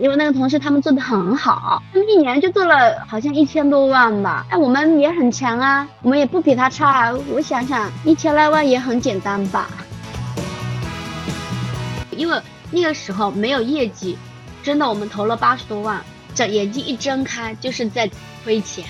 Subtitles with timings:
[0.00, 4.46] 因为那个同事他们做的很好，他们一年就做了好像一千多万吧。
[4.48, 7.12] 哎，我们也很强啊，我们也不比他差。
[7.30, 9.68] 我想想，一千来万也很简单吧。
[12.10, 12.40] 因为
[12.70, 14.16] 那个时候没有业绩，
[14.62, 16.00] 真的我们投了八十多万，
[16.34, 18.10] 这眼睛一睁开就是在
[18.44, 18.84] 亏钱。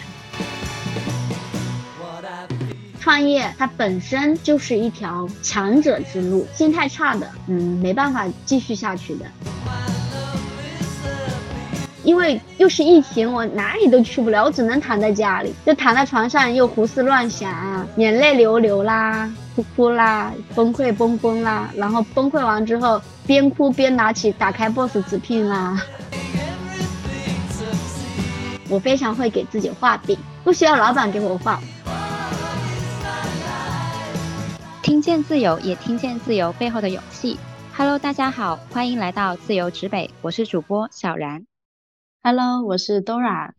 [3.00, 9.26] 创业它本身就是一条强者之路，心态差的，嗯，没办法继续下去的。
[12.04, 25.80] 因为又是疫情，我哪里都去不了，我只能躺在家里，就躺在床上又胡思乱想，眼泪流流啦，哭哭啦，崩溃崩崩啦，然后崩溃完之后边哭边拿起打开 BOSS 直聘啦。
[28.68, 31.60] 我非常会给自己画饼，不需要老板给我画。
[34.82, 37.38] 听见自由，也听见自由背后的勇气。
[37.76, 41.51] Hello，大家好，欢迎来到自由指北，我是主播小然。
[42.24, 43.50] Hello，我是 Dora。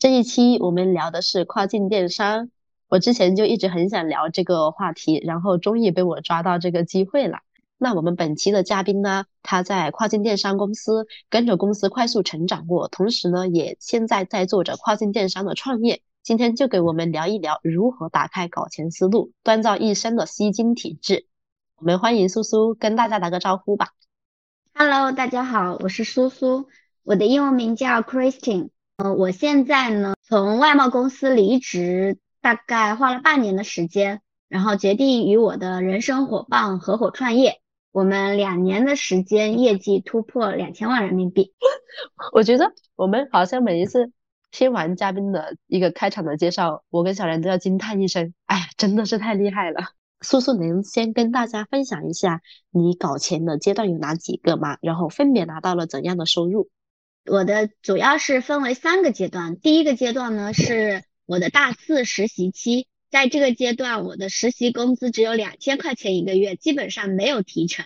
[0.00, 2.50] 这一期我们聊的是跨境电商。
[2.88, 7.38] 我之前就一直很想聊这个话题，然后终于被我抓到这个机会了。
[7.76, 16.02] 那我们本期的嘉宾呢，他在跨境电商公司跟着公司快速成长过，同时呢，也现在在做着跨境电商的创业。
[16.24, 21.28] 今天就给我们聊一聊如何打开搞钱思路，锻造一身的吸金体质。
[21.76, 23.90] 我们欢迎苏苏跟大家打个招呼吧。
[24.74, 26.66] Hello，大家好，我是苏苏，
[27.08, 28.68] 我的英文名叫 Christine。
[28.98, 37.62] 呃，我现在呢从外贸公司离职，大概花了半年的时间，然后决定与我的人生伙伴合伙创业。
[37.92, 41.54] 我们两年的时间，业绩突破两千万人民币。
[42.34, 44.12] 我觉得我们好像每一次。
[44.50, 49.80] 听完嘉宾的一个开场的介绍，我跟小然都要惊叹一声：“哎呀，真的是太厉害了！”
[50.22, 54.78] 苏苏能先跟大家分享一下你搞钱的阶段有哪几个吗？
[54.80, 56.70] 然后分别拿到了怎样的收入？
[57.24, 67.84] 我的主要是分为三个阶段，第一个阶段呢是我的大四实习期，在这个阶段我的实习工资只有两千块钱一个月，基本上没有提成，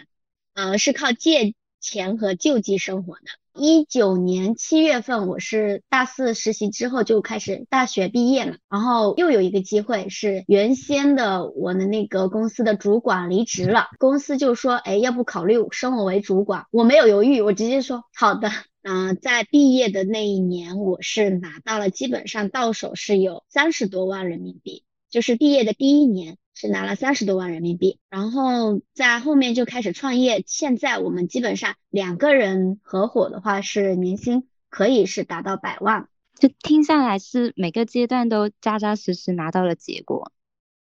[0.54, 3.22] 呃，是靠借钱和救济生活的。
[3.54, 16.64] 一九年七月份，我是大四实习之后就开始大学毕业嘛，然后又有一个机会是原先的我的那个公司的主管离职了，公司就说，哎，要不考虑升我为主管？
[16.70, 18.50] 我没有犹豫，我直接说好的。
[18.82, 26.36] 嗯，在毕业的那一年，我是拿到了基本上到手是有三十多万人民币，就是毕业的第一年。
[26.54, 30.44] 是拿了三十多万人民币，然后在后面就开始创业。
[30.46, 36.08] 现在我们基本上两个人合伙的话，是年薪可以是达到百万。
[36.38, 40.30] 就听下来是每个阶段都扎扎实实拿到了结果。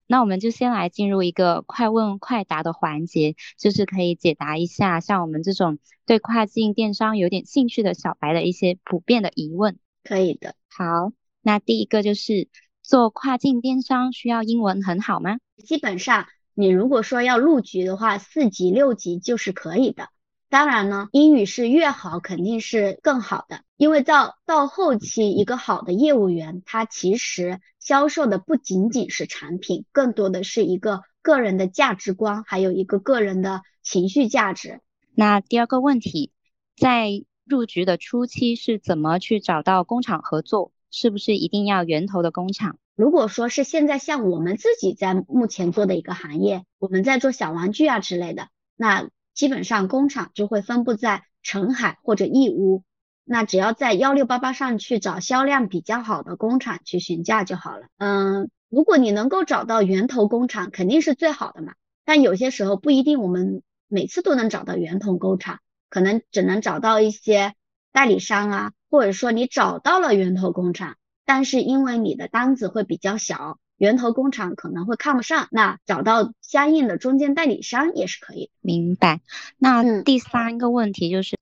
[0.08, 9.78] 那我们就先来进入一个快问快答的环节，就是可以解答一下像我们这种对跨境电商有点兴趣的小白的一些普遍的疑问。
[10.02, 10.54] 可以的。
[10.70, 12.48] 好，那第一个就是
[12.82, 15.36] 做跨境电商需要英文很好吗？
[15.62, 20.08] 基本上，你如果说要入局的话，四级六级就是可以的。
[20.48, 34.82] 当然呢，英语是越好肯定是更好的，因为到到后期，一个好的业务员，他其实销售的不仅仅是产品，更多的是一个个人的价值观，还有一个个人的情绪价值。
[35.14, 36.30] 那第二个问题，
[36.76, 40.70] 在入局的初期是怎么去找到工厂合作？
[40.90, 42.78] 是不是一定要源头的工厂？
[42.94, 52.82] 如果说是现在像我们自己在目前做的一个行业，我们在做小玩具啊之类的，那基本上工厂就会分布在澄海或者义乌，
[53.28, 57.86] 那只要在幺六八八上去找销量比较好的工厂去询价就好了。
[57.98, 61.74] 嗯，如果你能够找到源头工厂，肯定是最好的嘛。
[62.06, 65.58] 但有些时候不一定，我们每次都能找到源头工厂，
[65.90, 67.52] 可能只能找到一些
[67.92, 70.96] 代理商啊，或者说你找到了源头工厂。
[71.26, 78.50] 但是因为你的单子会比较小，源头工厂可能会看不上，那找到相应的中间代理商也是可以。
[78.62, 79.20] 明白。
[79.58, 81.36] 那第三个问题就是，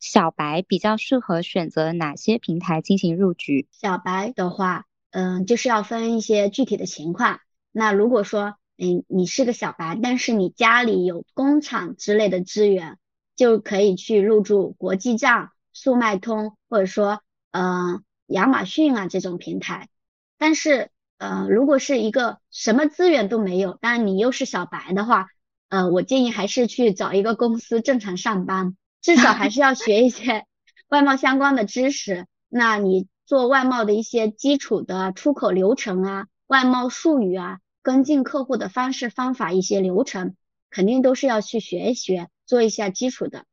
[0.00, 3.68] 小白比较适合选择哪些平台进行入局？
[3.72, 7.40] 小白的话，嗯，就是要分一些具体的情况。
[7.72, 12.98] 那如果说，嗯，你是个小白，但是你家里有工厂之类的资源，
[13.36, 17.22] 就可以去入驻国际账、速卖通，或者说，
[17.52, 18.02] 嗯。
[18.28, 19.88] 亚马逊啊这种平台，
[20.36, 25.28] 但是呃，如果是一个什么资源都没有，但你又是小白的话，
[25.70, 30.44] 呃，我建议还是去找一个公司正常上班，至少还是要学一些
[30.88, 32.26] 外贸相关的知识。
[32.48, 40.34] 那你做外贸的一些基础的出口流程啊、外贸术语啊、跟进客户的方式方法一些流程，
[40.70, 43.44] 肯定都是要去学一学，做一下基础的。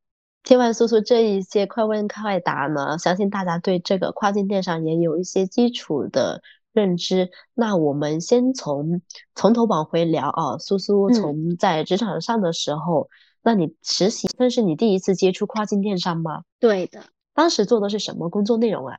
[0.44, 7.31] 听完苏苏这一些快问快答呢，相信大家对这个跨境电商也有一些基础的认知。
[7.53, 9.01] 那我们先从
[9.33, 13.09] 从头往回聊啊，苏苏从在职场上的时候，
[13.45, 16.42] 那你实习那是你第一次接触跨境电商吗？
[16.59, 17.06] 对的。
[17.36, 18.97] 当时做的是什么工作内容啊？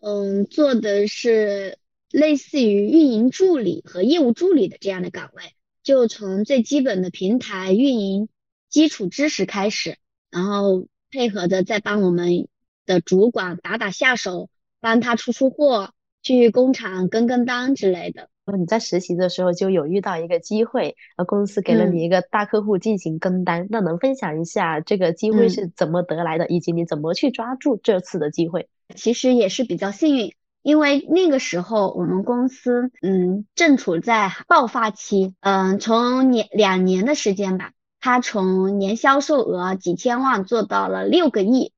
[0.00, 1.78] 嗯，做的是
[2.10, 5.44] 类似于运营助理和业务助理的这样的岗位，
[5.84, 8.28] 就从最基本的平台运营
[8.68, 9.96] 基础知识开始。
[10.28, 12.48] 然后配合着再帮我们
[12.84, 14.50] 的主管打打下手，
[14.80, 18.28] 帮他出出货，去工厂跟跟单之类的。
[18.56, 28.68] 你在实习的时候就有遇到一个机会，呃，公司给了你一个大客户进行跟单，那能分享一下这个机会是怎么得来的，以及你怎么去抓住这次的机会？
[28.96, 37.72] 其实也是比较幸运，因为那个时候我们公司嗯正处在爆发期，嗯，从年两年的时间吧。
[38.04, 41.72] 他从年销售额几千万做到了六个亿，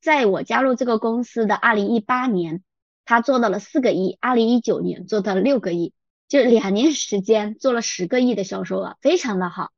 [0.00, 2.62] 在我加入这个公司的二零一八年，
[3.04, 5.92] 他做到了四个亿，二零一九年做到了六个亿，
[6.28, 9.70] 就两年时间做了十个亿的销售额，非常的好，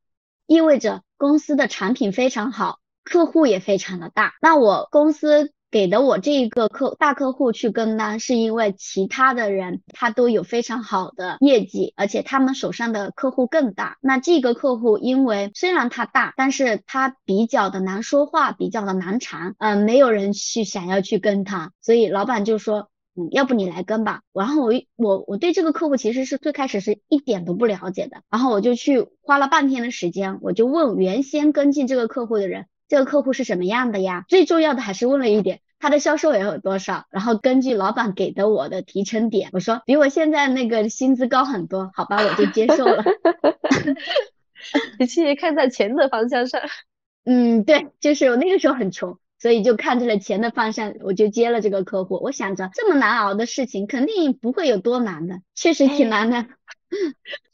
[0.47, 4.33] 意味着公司的产品非常好，客户也非常的大。
[4.41, 5.51] 那我公司。
[5.71, 13.99] 给的我这一个客大客户去跟单，是因为其他的人他都有非常好的业绩，而且他们手上的客户更大。
[14.01, 24.21] 那这个客户因为虽然他大，但是他比较的难说话，比较的难缠，嗯，没有人去想要去跟他，所以老板就说，嗯，要不你来跟吧。
[24.33, 32.67] 然后我我我对这个客户其实是最开始是一点都不了解的，然后我就去花了半天的时间，我就问原先跟进这个客户的人。
[32.87, 34.25] 这个客户是什么样的呀？
[34.27, 37.05] 最重要的还是问了一点，他的销售额有多少？
[37.11, 43.03] 然后根据老板给的我的提成点，我说比我现在那个薪资高很多，好吧，我就接受了。
[44.97, 46.61] 你其实看在钱的方向上，
[47.25, 52.19] 嗯，对，就是我那个时候很穷，所以就看在了钱的方向，我就接了这个客户。
[52.21, 56.45] 我想着这么难熬的事情，肯定不会有多难的，确实挺难的。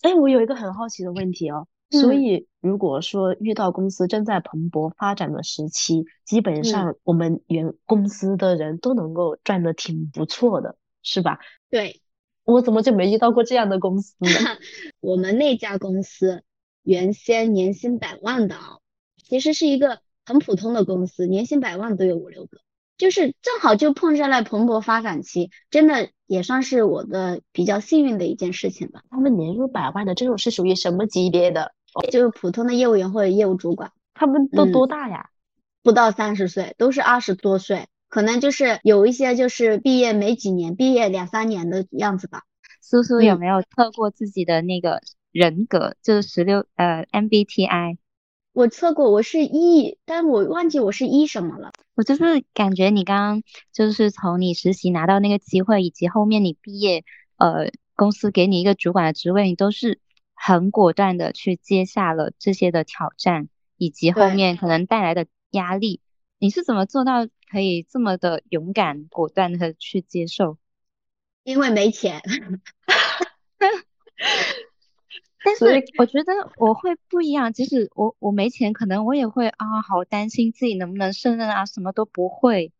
[0.01, 1.67] 哎，我有一个很好奇的问题哦。
[1.91, 11.39] 所以，如果说遇到公司正在蓬勃发展的时期，基本上我们原公司的人都能够赚的挺不错的，是吧？
[11.69, 12.01] 对，
[12.43, 14.29] 我怎么就没遇到过这样的公司呢？
[14.99, 16.43] 我们那家公司
[16.81, 18.79] 原先年薪百万的啊，
[19.23, 22.59] 其实是一个很普通的公司，年薪百万都有五六个，
[22.97, 29.03] 就是正好就碰上了蓬勃发展期，真的也算是我的比较幸运的一件事情吧。
[29.09, 31.73] 他们年入百万的这种是属于什么级别的？
[32.11, 35.29] 就是普通的业务员或者业务主管，他们都多大呀？
[35.81, 42.41] 不到三十岁，都是二十多岁，可能就是有一些就是毕业没几年，毕业两三年的样子吧。
[42.81, 45.01] 苏苏有没有测过自己的那个
[45.31, 45.95] 人格？
[46.01, 47.97] 就是十六呃 MBTI。
[48.55, 51.73] 我测过，我是 E，但我忘记我是 E 什么了。
[51.93, 53.43] 我就是感觉你刚刚
[53.73, 57.03] 就是从你实习拿到那个机会，以及后面你毕业，
[57.35, 59.99] 呃，公司给你一个主管的职位，你都是。
[60.37, 63.47] 很果断的去接下了这些的挑战，
[63.77, 66.01] 以及后面可能带来的压力，
[66.39, 70.57] 你是怎么做到可以这么的勇敢果断的去接受？
[71.43, 72.21] 因为没钱。
[75.45, 75.65] 但是
[75.97, 82.73] 我觉得我会不一样，即使我我没钱，可能我也会啊，好担心自己能不能胜任啊，什么都不会。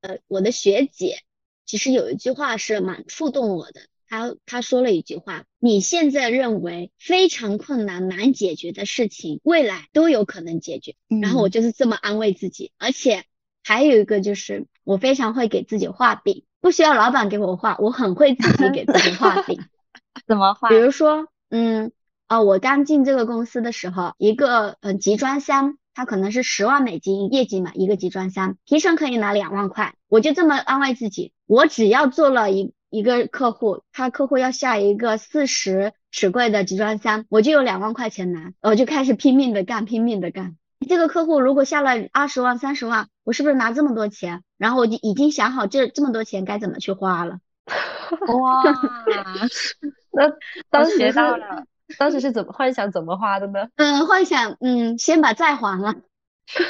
[0.00, 1.16] 呃，我的学姐
[1.64, 3.80] 其实有一句话是蛮触动我的。
[4.08, 13.24] 她她说了一句话：“你现在认为非常困难、难解决的事情，未来都有可能解决。”然后我就是这么安慰自己，而且
[13.64, 19.58] 还有一个就是，我非常会给自己画饼，不需要老板给我画，我很会自己给自己画饼。
[20.24, 20.68] 怎么画？
[20.68, 21.90] 比如说，嗯，
[22.28, 32.74] 哦，我刚进这个公司的时候，一个嗯集装箱，它可能是十万美金业绩嘛，一个集装箱提成可以拿两万块，我就这么安慰自己，我只要做了一。
[32.88, 40.56] 一个客户，他客户要下一个四十尺柜的集装箱，我就有两万块钱拿，我就开始拼命的干，拼命的干。
[40.88, 44.42] 这个客户如果下了二十万、三十万，我是不是拿这么多钱？
[44.56, 47.38] 然后我就已经想好这这么多钱该怎么去花了。
[47.66, 48.62] 哇，
[50.14, 50.32] 那
[50.70, 51.12] 当时是
[51.98, 53.68] 当时是怎么幻想怎么花的呢？
[53.76, 55.94] 嗯， 幻想嗯先把债还了，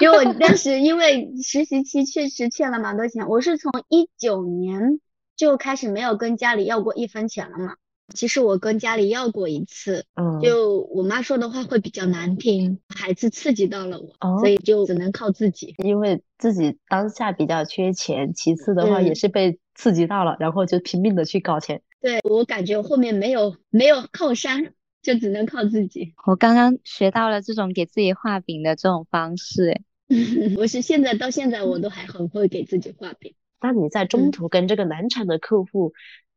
[0.00, 5.00] 因为我 当时因为实习期确实欠了蛮多钱，我是从一九年。
[5.36, 7.74] 就开始没有跟家里要过一分钱了嘛。
[8.14, 15.74] 其实我跟家里要过一次，嗯，就我妈说的话会比较难听，孩子刺激到了我，所以就只能靠自己。
[15.84, 21.82] 因为自己当下比较缺钱，其次的话也是被刺激到了，然后就拼命的去搞钱。
[22.00, 24.72] 对我感觉后面没有没有靠山，
[25.06, 26.14] 就只能靠自己。
[26.26, 29.80] 我刚刚学到了这种给自己画饼的这种方式，
[30.58, 33.36] 我是现在到现在我都还很会给自己画饼。
[33.60, 35.92] 那你在中嗯途跟这个难产的客户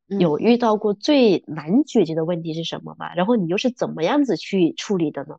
[0.07, 3.13] 嗯有遇到过最难解决的问题是什么吗？
[3.15, 5.37] 然后你又是怎么样子去处理的呢？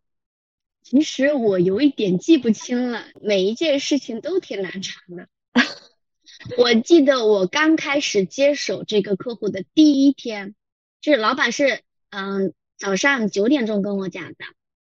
[0.82, 5.28] 其实我有一点记不清了，每一件事情都挺难缠的。
[6.58, 10.54] 我记得我刚开始接手这个客户的第一天，
[11.00, 14.36] 就是老板是嗯早上九点钟跟我讲的，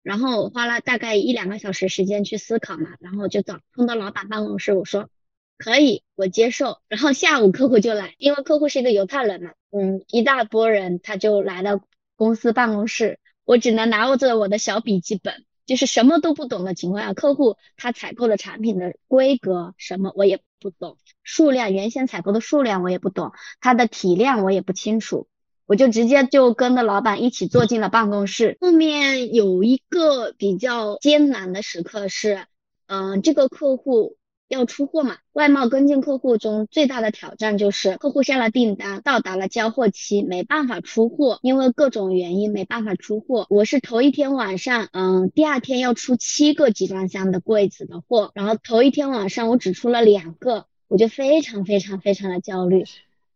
[0.03, 5.09] 然后花了大概一两个小时时间去思考嘛，然后就找碰到老板办公室，我说
[5.57, 6.79] 可以，我接受。
[6.89, 11.81] 然后下午客户就来，因为客户是一个犹太人嘛，嗯，一大波人他就来到
[12.17, 15.45] 公司办公室，我只能拿着我的小笔记本。
[15.65, 25.27] 就是什么都不懂的情况下，客户他采购的产品的规格什么我也不懂，数量原先采购的数量我也不懂，它的体量我也不清楚，
[25.67, 28.57] 我就直接就跟着老板一起坐进了办公室。
[28.61, 32.45] 后面有一个比较艰难的时刻是，
[32.87, 34.15] 嗯、这个客户
[34.47, 43.45] 要出货嘛，外贸跟进客户中最大的挑战就是客户下了订单，到达了交货期，没办法出货，因为各种原因没办法出货。
[43.49, 52.85] 我是头一天晚上，嗯，第二天要出七个集装箱的柜子的货，然后头一天晚上我只出了两个，我就非常非常非常的焦虑，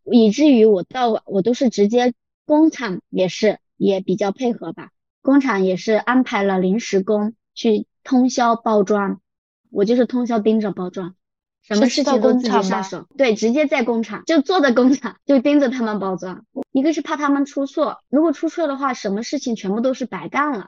[0.06, 2.14] 以至于我到我都是直接
[2.46, 4.92] 工厂也是也比较配合吧，
[5.22, 9.20] 工厂也是安排了临时工去通宵包装。
[9.70, 11.16] 我就是通宵盯着包装，
[11.64, 13.08] 什么事情都自己上手。
[13.18, 16.46] 对，直接在工厂就坐在工厂，就盯着他们包装。
[16.74, 20.68] 一个是怕他们出错，如果出错的话，什么事情全部都是白干了。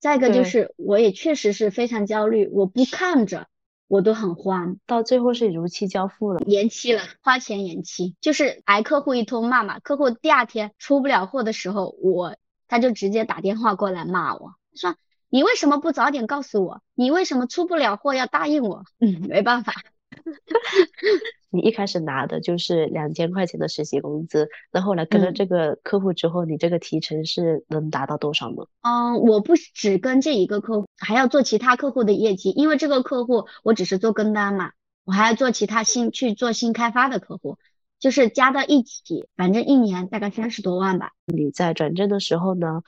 [0.00, 3.46] 再一个就是，我也确实是非常焦虑，我不看着
[3.90, 4.76] 我都很慌。
[4.86, 6.40] 到最后是如期交付了。
[6.46, 9.80] 延期了，花钱延期，就是挨客户一通骂嘛。
[9.80, 12.36] 客户第二天出不了货的时候，我
[12.68, 14.94] 他就直接打电话过来骂我，说
[15.28, 16.82] 你为什么不早点告诉我？
[16.94, 18.84] 你为什么出不了货要答应我？
[19.00, 19.74] 嗯，没办法，
[21.50, 28.64] 你一开始拿的就是两千块钱的实习工资，那后来跟了嗯这个客户之后，你这个提成是能达到多少呢？
[28.82, 34.70] 嗯，我不只跟这一个客户，还要做其他客户的业绩，因为这个客户我只是做跟单嘛，
[35.04, 37.58] 我还要做其他新去做新开发的客户，
[37.98, 41.10] 就是加到一起，反正一年大概三十多万吧。
[41.26, 42.82] 你在转正的时候呢，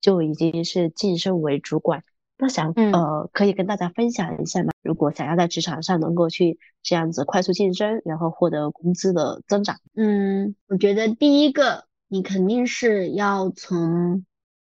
[0.00, 2.02] 就已经是晋升为主管。
[2.38, 2.92] 那想嗯。
[2.92, 4.72] 呃，可以跟大家分享一下吗？
[4.82, 14.24] 如果想要在职场上能够去这样子快速晋升，然后获得工资的增长，嗯，我觉得第一个，你肯定是要从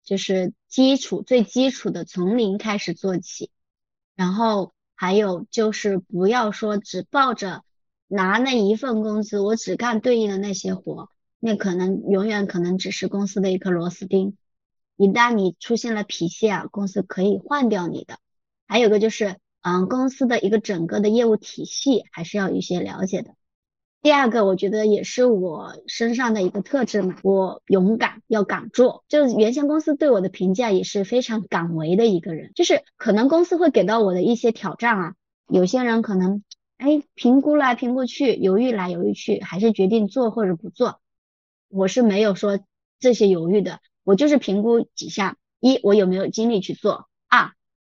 [0.03, 3.49] 就是基础最基础的从零开始做起，
[4.15, 7.63] 然后还有就是不要说只抱着
[8.07, 14.37] 拿那一份工资，我只干对应的那些活，那可能永远可能只是公司的一颗螺丝钉，
[14.97, 18.17] 一旦你出现了脾气啊，公司可以换掉你的。
[18.67, 23.35] 还有个就是，嗯，公司的一个整个的业务体系还是要有一些了解的。
[24.01, 29.05] 第二个，我觉得也是我身上的一个特质嘛，我勇敢，要敢做。
[29.07, 35.15] 就是原先公司对我的评价也是非常敢为的一个人，就是可能公司会给到我的一些挑战啊，
[35.47, 36.43] 有些人可能
[36.75, 40.99] 哎评估来评估去，犹豫来犹豫去，还是决定做或者不做。
[41.69, 42.59] 我是没有说
[42.99, 47.51] 这些犹豫的，我就是评估几项：一，我有没有精力去做；二，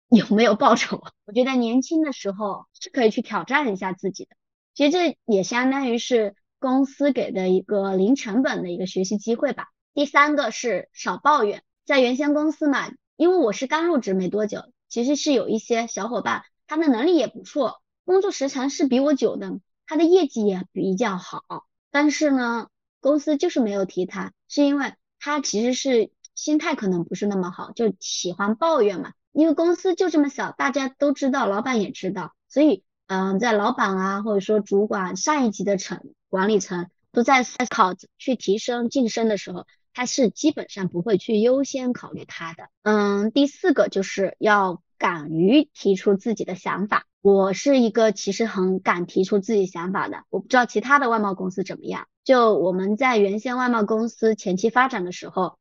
[0.09, 1.03] 有没有报酬。
[1.25, 4.35] 我觉得年轻的时候是可以去挑战一下自己的。
[4.73, 9.69] 其实这也相当于是公司给的一个零成本的一个学习机会吧。
[9.93, 21.43] 第三个是少抱怨，在原先公司嘛，因为我是刚入职没多久，其实是有一些小伙伴，他的能力也不错，工作时长是比我久的，他的业绩也比较好，
[21.91, 22.67] 但是呢，
[22.99, 29.13] 公司就是没有提他，是因为他其实是心态可能不是那么好，就喜欢抱怨嘛。
[29.31, 32.83] 因为公司就这么小，大家都知道，老板也知道，所以。
[33.05, 42.69] 嗯，在老板啊，或者说主管上一级的层管理层都在思考去提升晋升的时候，他是基本上不会去优先考虑他的。
[42.81, 47.05] 嗯，第四个就是要敢于提出自己的想法。
[47.21, 52.07] 我是一个其实很敢提出自己想法的，我不知道其他的外贸公司怎么样。
[52.23, 55.57] 就我们在原先外贸公司前期发展的时候，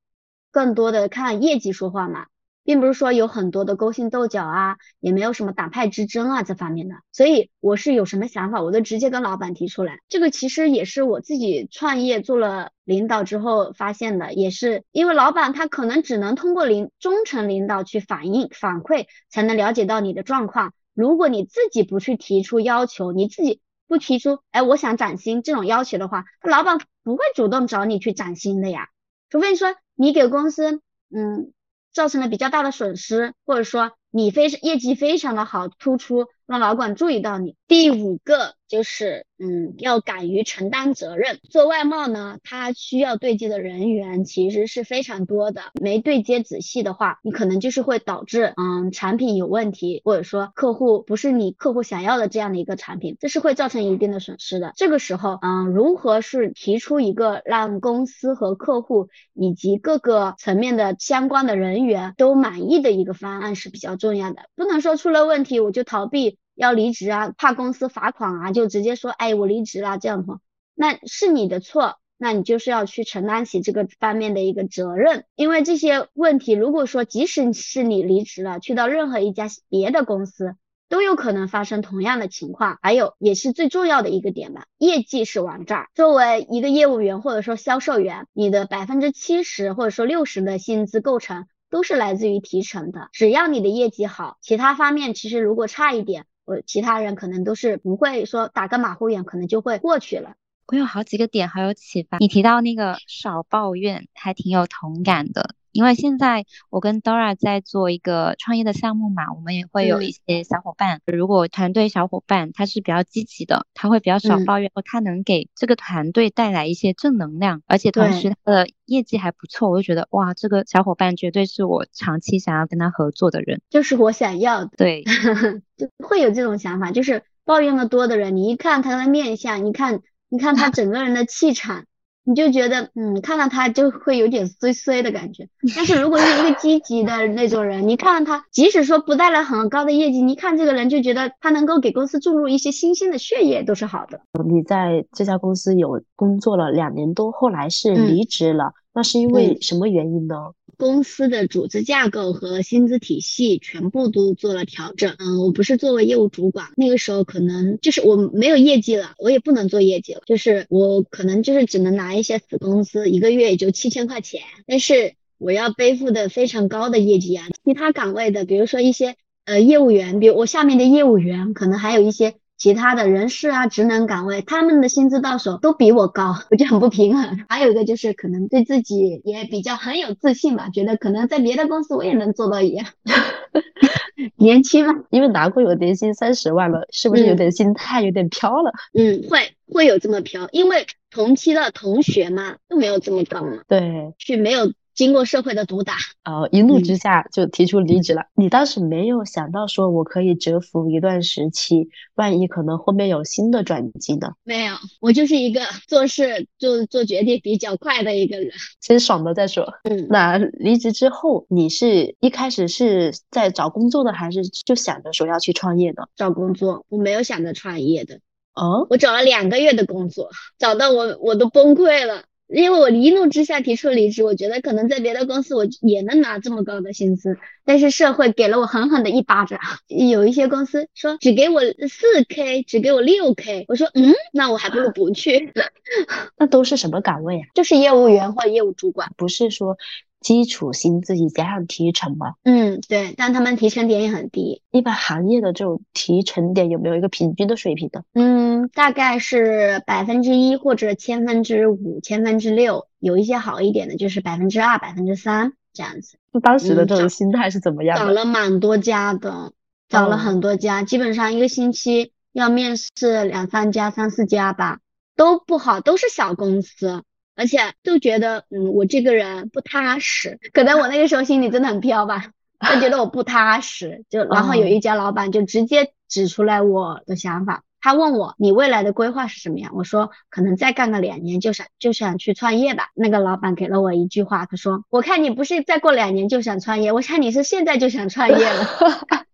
[0.50, 2.26] 更多的看业绩说话嘛。
[2.64, 9.98] 并不是说有很多的勾心斗角啊，也没有什么党派之争啊这方面的，所以我是有什么想法，我都直接跟老板提出来。
[10.08, 20.72] 这个其实也是我自己创业做了领导之后发现的，也是因为老板他可能只能通过领中层领导去反映反馈，才能了解到你的状况。
[20.94, 23.60] 如果你自己不去提出要求，你自己
[23.92, 28.88] 不提出，哎，我想涨薪这种要求的话，老板不会主动找你去涨薪的呀，
[29.28, 30.80] 除非说你给公司，
[31.14, 31.52] 嗯。
[31.92, 37.54] 造成了比较大的损失，或者说你非业绩非常的好，突出，让老板注意到你。
[37.72, 41.38] 第五个就是，嗯，要敢于承担责任。
[41.48, 54.74] 做外贸呢，它需要对接的人员其实是非常多的，没对接仔细的话，你可能就是会导致，嗯，产品有问题，或者说客户不是你客户想要的这样的一个产品，这是会造成一定的损失的。
[54.76, 66.38] 这个时候，嗯，如何是提出一个让公司和客户以及各个层面的相关的人员都满意的一个方案是比较重要的，不能说出了问题我就逃避。
[66.54, 70.40] 要离职啊，怕公司罚款啊，就直接说，哎，我离职了，这样的话，
[70.74, 75.24] 那是你的错，那你就是要去承担起这个方面的一个责任。
[75.34, 80.54] 因为这些问题，如果说即使是你离职了，去到任何一家别的公司，
[80.88, 82.78] 都有可能发生同样的情况。
[82.82, 85.88] 还有，也是最重要的一个点吧，业绩是王炸。
[85.94, 93.08] 作为一个业务员或者说销售员，你的百分之七十或者说六十的薪资构成都是来自于提成的。
[93.12, 96.26] 只要你的业绩好，其他方面其实如果差一点。
[96.60, 100.34] 其他人可能都是不会说打个马虎眼，可能就会过去了。
[100.68, 105.54] 我有好几个点好有启发，你提到那个少抱怨，还挺有同感的。
[105.72, 111.00] 因为现在我跟 Dora 在做一个创业的项目嘛，我们也会有一些小伙伴。
[111.06, 124.70] 如果团队小伙伴他是比较积极的，他会比较少抱怨，他能给这个团队带来一些正能量，而且同时他的业绩还不错，我就觉得哇，这个小伙伴绝对是我长期想要跟他合作的人，就是我想要的。
[124.76, 125.02] 对，
[125.76, 131.86] 就会有这种想法，就是抱怨的多的人，你一看他的面相，你看，你看他 整个人的气场。
[132.24, 135.48] 你就觉得，嗯，看到他就会有点衰衰的感觉。
[135.74, 144.20] 但是如果是一个积极的那种人，你看到他，即使说不带来很高的业绩，你看这个人就觉得他能够给公司注入一些新鲜的血液，都是好的。
[144.44, 150.36] 你在这家公司有工作了两年多，后来是离职了，那是因为什么原因呢？
[150.82, 155.14] 公司的组织架构和薪资体系全部都做了调整。
[155.20, 164.40] 嗯，我不是作为业务主管，那个时候可能就是我没有业绩了，我也不能做业绩了，就是我可能就是只能拿一些死工资，一个月也就七千块钱。
[164.66, 169.14] 但是我要背负的非常高的业绩啊，其他岗位的，比如说一些
[169.44, 172.34] 呃业务员，比如我下面的业务员，可能还有一些。
[172.62, 177.44] 其他的人事啊，职能岗位，他们的薪资到手都比我高，我就很不平衡。
[177.48, 182.86] 还有一个就是可能对自己也比较很有自信吧，觉得可能在别的公司我也能做到一样。
[184.38, 188.70] 年轻嘛，因为拿过有年薪三十万了，是不是有点心态有点飘了？
[188.94, 194.72] 嗯，会会有这么飘，因为同期的同学嘛都没有这么高嘛，对，是没有。
[194.94, 198.24] 经过社会的毒打，哦，一怒之下就提出离职了。
[198.34, 204.34] 你当时没有想到说我可以蛰伏一段时期，万一可能后面有新的转机呢？
[204.44, 208.50] 没有，我就是一个做事就做决定比较快的一个人，
[208.80, 209.72] 先爽了再说。
[209.84, 216.08] 嗯，那离职之后，你是一开始是在找工作的，还是就想着说要去创业的？
[216.16, 218.20] 找工作，我没有想着创业的。
[218.54, 220.28] 哦，我找了两个月的工作，
[220.58, 222.24] 找到我我都崩溃了。
[222.54, 229.58] 因为我一怒之下提出离职，我觉得可能在别的公司我也能拿这么高的薪资，但是社会给了我狠狠的一巴掌。
[229.88, 235.52] 有一些公司说只给我四 k，只给我六 k，我说嗯，那我还不如不去。
[236.36, 237.42] 那都是什么岗位啊？
[237.54, 239.78] 就是业务员或业务主管，不是说。
[240.22, 242.34] 基础薪自己加上提成嘛？
[242.44, 244.62] 嗯，对，但他们提成点也很低。
[244.70, 248.04] 一般行业的这种提成点有没有一个平均的水平的？
[248.14, 256.16] 嗯，大概是百分之一或者千分之五、千分之六，有一些好一点的，就是百分之二、百分之三这样子。
[256.42, 258.06] 当时的这种心态是怎么样的？
[258.06, 259.52] 找了蛮多家的，
[259.88, 264.78] 找了很多家，基本上一个星期要面试两三家、三四家吧，
[265.16, 267.02] 都不好，都是小公司。
[267.34, 279.72] 而且就觉得，嗯，我这个人不踏实，可能我那个时候心里真的很飘吧，他觉得我不踏实，就然后有一家老板就直接指出来我的想法，他问我你未来的规划是什么样？
[279.74, 282.90] 我说可能再干个两年就想就想去创业吧。
[282.94, 288.68] 那个老板给了我一句话，他说我看你不是再过两年就想创业，我看你是现在就想创业了。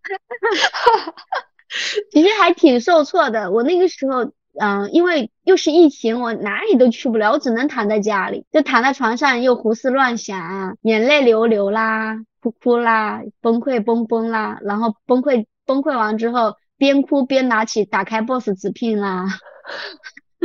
[2.10, 4.32] 其实还挺受挫的，我那个时候。
[4.60, 19.26] 嗯，因为又是疫情，我哪里都去不了，我只能躺在家里，就躺在床上又胡思乱想，眼泪流流啦，哭哭啦，崩溃崩崩啦，然后崩溃崩溃完之后，边哭边拿起打开 BOSS 直聘啦，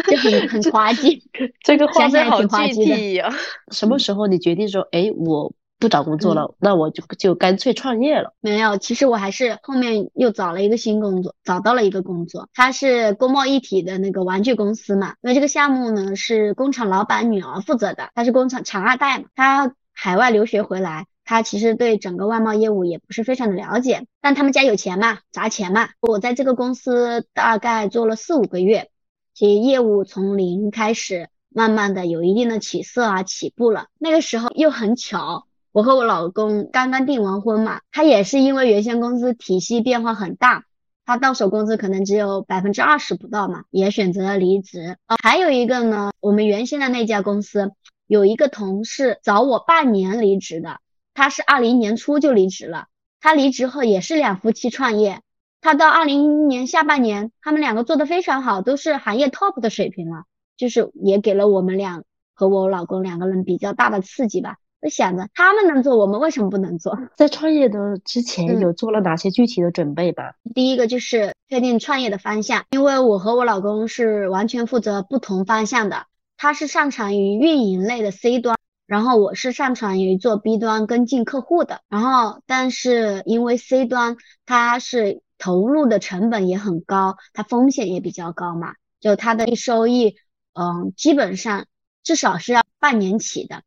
[0.09, 1.23] 就很 很滑稽，
[1.63, 3.29] 这个画面好具体呀。
[3.71, 5.51] 什么时候你决定说，哎，我？
[5.83, 8.33] 不找工作了，那我就就干脆创业了。
[8.39, 15.15] 没有，其实我还是后面又找了一个新工作，找到了一个工作，它是工贸一体的那个玩具公司嘛。
[15.21, 25.89] 因为这个项目呢是工厂老板女儿负责的，她是工厂厂二代嘛，她海外留学回来，他其实对整个外贸业务也不是非常的了解，但他们家有钱嘛，砸钱嘛。
[25.99, 28.89] 我在这个公司大概做了四五个月，
[29.33, 33.87] 其实业务从零开始，慢慢的有一定的起色啊，起步了。
[33.99, 40.65] 那个时候又很巧，我和我老公刚刚订完婚嘛，他也是因为原先公司体系变化很大，
[41.03, 44.97] 他到手工资可能只有百分之二十不到嘛，也选择了离职。
[45.07, 47.71] 啊，还有一个呢，我们原先的那家公司
[48.05, 50.77] 有一个同事早我半年离职的。
[51.15, 52.85] 他是二零年初就离职了，
[53.19, 55.21] 他离职后也是两夫妻创业，
[55.59, 62.03] 他到二零年下半年，他们两个做的非常好，都是行业 top 的水平了，就是也给了我们俩
[62.35, 64.57] 和我老公两个人比较大的刺激吧。
[64.83, 66.99] 我想着他们能做，我们为什么不能做？
[67.15, 70.35] 在创业的之前有做了哪些具体的准备吧？
[70.53, 78.57] 第一个就是确定创业的方向，因为我和我老公是完全负责不同方向的，他是擅长于运营类的 C 端。
[78.85, 90.17] 然后我是擅长于做 B 端跟进客户的，然后但是因为 C 端它是投入的成本也很高，它风险也比较高嘛，就它的收益，
[90.53, 91.65] 嗯，基本上
[92.03, 93.63] 至少是要半年起的，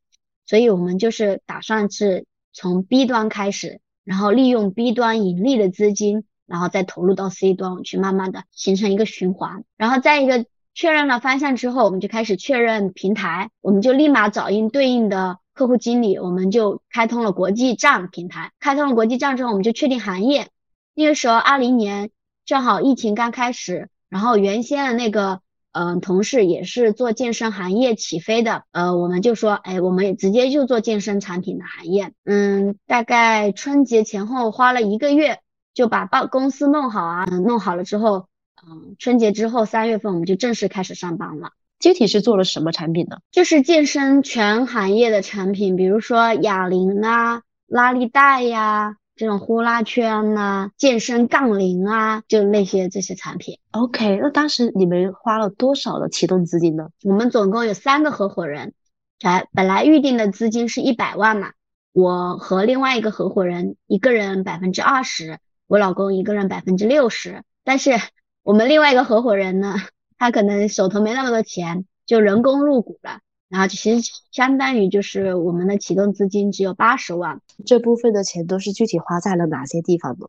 [0.47, 10.47] 所以我们就是打算是从 B 端开始，然后利用 B 端盈利的资金，然后再投入到 C 端去慢慢的形成一个循环，然后再一个。
[10.79, 18.53] 确认了方向之后，我们就开始确认平台，我们就立马找应对应的客户经理，我们就开通了国际站平台。
[18.61, 20.49] 开通了国际站之后，我们就确定行业。
[20.95, 22.11] 那个时候二零年
[22.45, 25.41] 正好疫情刚开始，然后原先的那个
[25.79, 32.13] 嗯同事也是做健身行业起飞的，呃，我们就说，哎，我们也直接就做健身产品的行业。
[32.25, 35.41] 嗯，大概春节前后花了一个月
[35.75, 38.29] 就把报公司弄好啊，弄好了之后。
[38.67, 41.51] 嗯，春节之后三月份我们就正式开始上班了。
[41.79, 43.19] 具体是做了什么产品呢？
[43.31, 53.59] 就是健身全行业的产品，比如说哑铃啊、拉力带呀、这种呼啦圈呐、健身杠铃啊，就那些这些产品。
[53.73, 56.91] OK，那当时你们花了多少的启动资金呢？
[57.03, 58.75] 我们总共有三个合伙人，
[59.21, 61.53] 来本来预定的资金是一百万嘛，
[61.93, 67.99] 我和另外一个合伙人一个人百分之二十，我老公一个人百分之六十，但是。
[68.47, 69.75] 我们另外一个合伙人呢，
[70.19, 80.27] 他可能手头没那么多钱，就人工入股了，然后其实相当于就是我们的启动资金只有八十万，这部分的钱都是具体花在了哪些地方呢？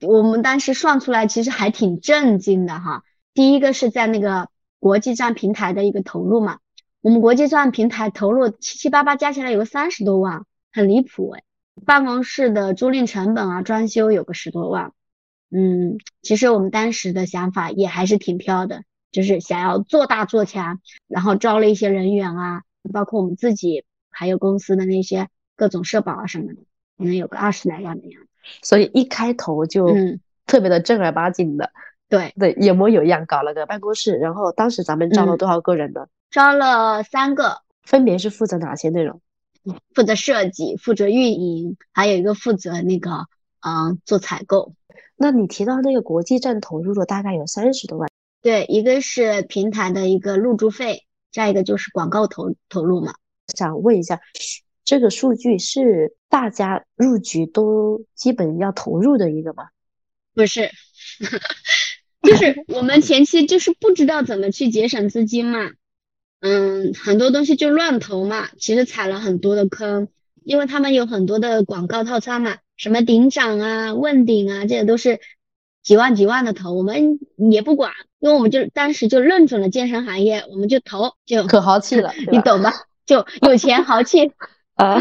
[0.00, 3.02] 我们当时算出来，其实还挺震惊的哈。
[3.34, 6.58] 第一个是在那个国际站平台的一个投入嘛，
[7.00, 11.42] 我们国际站平台投入七七八八加起来有个三十多万，很离谱哎。
[11.84, 14.92] 办公室的租赁成本啊，装修有个十多万。
[15.50, 18.82] 嗯，其实我们当时的想法也还是挺飘的，
[19.16, 26.60] 就是想要做大做强，然后招了一些人员啊，包括我们自己，还有公司的那些各种社保啊什么的，
[26.98, 28.28] 可能有个二十来万的样子。
[28.60, 29.88] 所以一开头就
[30.44, 31.70] 特别的正儿八经的，
[32.10, 34.16] 对对，有模有样搞了个办公室。
[34.16, 36.08] 然后当时咱们招了多少个人呢？
[36.30, 39.22] 招了三个，分别是负责哪些内容？
[39.94, 43.28] 负责设计，负责运营，还有一个负责那个
[43.60, 44.74] 嗯做采购。
[45.16, 48.10] 那你提到那个国际站投入了大概有三十多万，
[48.46, 53.12] 对，一个是平台的一个入驻费，再一个就是广告投投入嘛。
[53.52, 54.20] 想问一下，
[54.84, 59.64] 这个数据是大家入局都基本要投入的一个吗？
[60.32, 60.70] 不是，
[62.22, 65.72] 就是我们前期就是不知道怎么去节省资金嘛，
[66.38, 70.06] 嗯，很多东西就乱投嘛，其实踩了很多的坑，
[70.44, 72.58] 因为他们有很多的广告套餐嘛。
[72.76, 75.18] 什么顶涨啊、问鼎啊，这些都是
[75.86, 77.20] 几万几万的投，我们
[77.52, 82.72] 也不管，因为我们就当时就认准了健身行业，我们就投，就可豪气了， 你懂吧？
[83.06, 84.32] 就有钱豪气
[84.74, 84.98] 啊，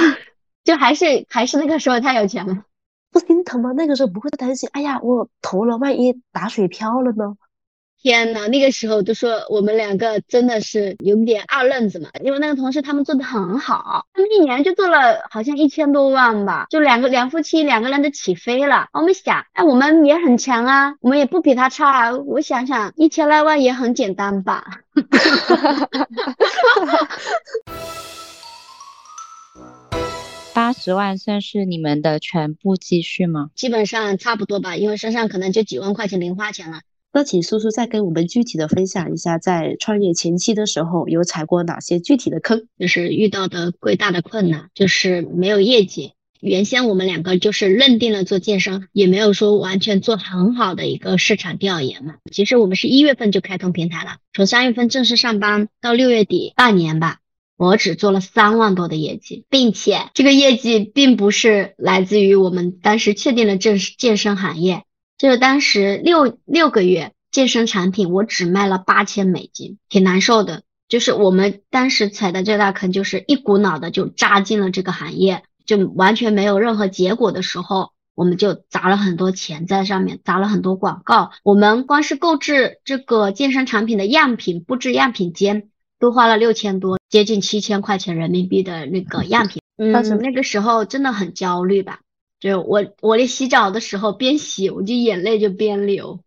[0.64, 2.66] 就还是还是那个时候太有钱了，
[3.12, 3.72] 不心疼吗？
[3.76, 7.36] 那个时候不会担心，哎呀，我投了，万一打水漂了呢？
[8.06, 18.90] 天呐，那个时候都说我们两个真的是有点二愣子嘛，因为那个同事他们做的很好，他们一年就做了好像一千多万吧，就两个两夫妻两个人都起飞了。
[18.94, 22.12] 我们想，哎，我们也很强啊，我们也不比他差啊。
[22.16, 24.64] 我想想，一千来万也很简单吧。
[30.54, 33.50] 八十万算是你们的全部积蓄吗？
[33.56, 36.82] 基本上差不多吧，因为身上可能就几万块钱零花钱了。
[37.16, 42.68] 那请叔叔再跟我们具体的分享一下，在创业前期的时候有踩过哪些具体的坑？
[42.78, 46.12] 就是遇到的最大的困难就是没有业绩。
[46.42, 52.16] 原先我们两个就是认定了做健身，也没有说完全做很好的一个市场调研嘛。
[52.34, 57.20] 其实我们是一月份就开通平台了，从三月份正式上班到六月底半年吧，
[57.56, 64.84] 我只做了三万多的业绩，并且这个业绩并不是来自于我们当时确定的正健身行业，
[65.18, 70.64] 就是当时六六个月健身产品我只卖了八千美金，挺难受的。
[70.88, 81.32] 就是我们当时踩的最大坑，就是一股脑的就扎进了这个行业，就完全没有任何结果的时候，我们就砸了很多钱在上面，砸了很多广告。
[81.44, 89.62] 我们光是购置这个健身产品的样品、布置样品间，都花了六千多，接近七千块钱人民币的那个样品。
[89.78, 92.00] 嗯，那个时候真的很焦虑吧？
[92.46, 96.20] 就我，我在洗澡的时候边洗，我就眼泪就边流。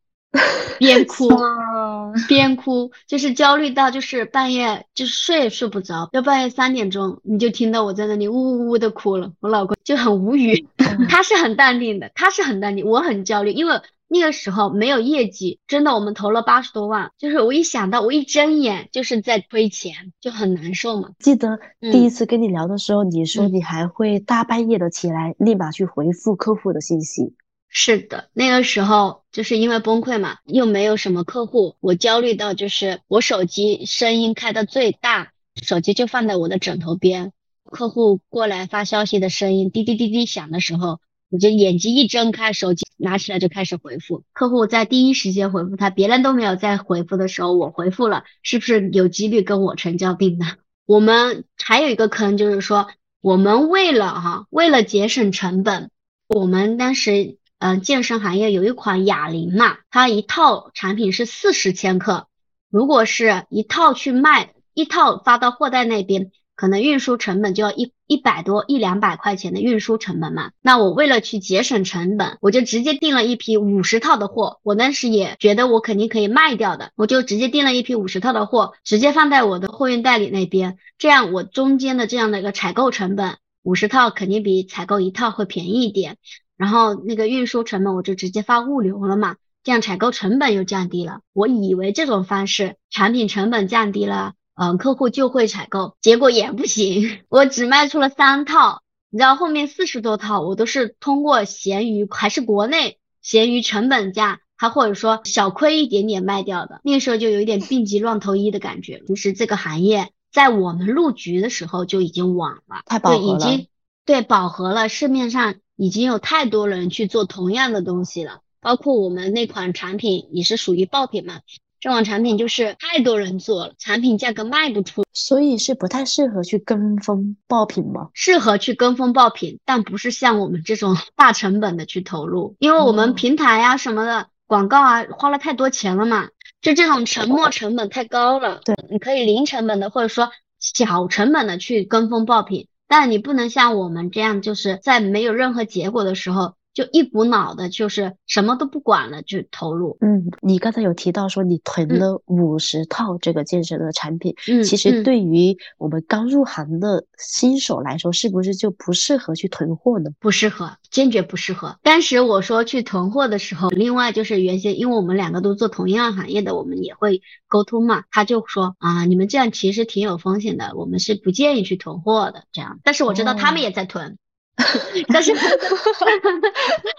[0.81, 1.28] 边哭
[2.26, 10.66] 边哭，就是焦虑到就是半夜就是睡也睡不着，要半夜三点钟你就听到我在那里呜呜呜的哭了，我老公就很无语，
[11.09, 21.11] 他是很淡定的，他是很淡定，我很焦虑，因为那个时候没有业绩，真的我们投了八十多万，就是我一想到我一睁眼就是在亏钱，就很难受嘛。
[21.18, 27.35] 记得第一次跟你聊的时候，你说你还会大半夜的起来，立马去回复客户的信息。
[27.68, 37.33] 是的，那个时候就是因为崩溃嘛，又没有什么客户，我焦虑到就是我手机声音开到最大，手机就放在我的枕头边，
[37.71, 50.59] 客户过来发消息的声音滴滴滴滴响的时候，我就眼睛一睁开，手机拿起来就开始回复客户，在第一时间回复他，别人都没有在回复的时候，我回复了，是不是有几率跟我成交订单？
[50.87, 52.88] 我们还有一个坑就是说，
[53.21, 55.91] 我们为了哈，为了节省成本，
[56.27, 57.38] 我们当时。
[57.61, 62.29] 嗯，健身行业有一款哑铃嘛，它一套产品是四十千克，
[62.71, 70.51] 如果是一套去卖，一套发到货代那边，可能运输成本就要一一百多一两百块钱的运输成本嘛。
[70.61, 74.59] 那我为了去节省成本，我就直接订了一批五十套的货。
[74.64, 86.16] 我当时也觉得我肯定可以卖掉的，我就直接订了一批五十套的货，直接放在我的货运代理那边，这样我中间的这样的一个采购成本，五十套肯定比采购一套会便宜一点。
[86.57, 91.21] 然后那个运输成本我就直接发物流了嘛，这样采购成本又降低了。
[91.33, 97.21] 我以为这种方式产品成本降低了，嗯，客户就会采购，结果也不行。
[97.29, 106.81] 我只卖出了三套，你知道后面四十多套我都是通过闲鱼还是国内闲鱼成本价，还或者说小亏一点点卖掉的。
[106.83, 108.99] 那个时候就有一点病急乱投医的感觉。
[109.07, 113.61] 就是这个行业在我们入局的时候就已经晚了，太饱和了。
[114.05, 115.55] 对，饱和了，市面上。
[115.81, 121.38] 已经有太多人去做同样的东西了，包括我们那款产品也是属于爆品嘛。
[121.81, 128.09] 这款产品就是太多人做了，产品价格卖不出，所以是不太适合去跟风爆品吗？
[128.14, 136.29] 适合去跟风爆品，但不是像我们这种 大成本的去投入，因为我们平台呀什么的广告啊花了太多钱了嘛，
[136.61, 138.61] 就这种沉没成本太高了。
[138.64, 142.67] 对，你可以零成本的或者说小成本的去跟风爆品。
[142.91, 146.55] 但你不能像我们这样，就是在没有任何结果的时候。
[146.79, 149.99] 就一股脑的，就是什么都不管了，就投入。
[150.01, 160.09] 嗯，你刚才有提到说你囤了五十套这个健身的产品，嗯，其实对于我们刚入行的新手来说，是不是就不适合去囤货呢？
[160.21, 161.77] 不适合，坚决不适合。
[161.83, 172.45] 当时我说去囤货的时候，另外就是原先因为我们两个都做同样行业的，我们也会沟通嘛，他就说啊，你们这样其实挺有风险的，我们是不建议去囤货的。
[172.53, 174.17] 这样，但是我知道他们也在囤。
[175.09, 175.33] 但是，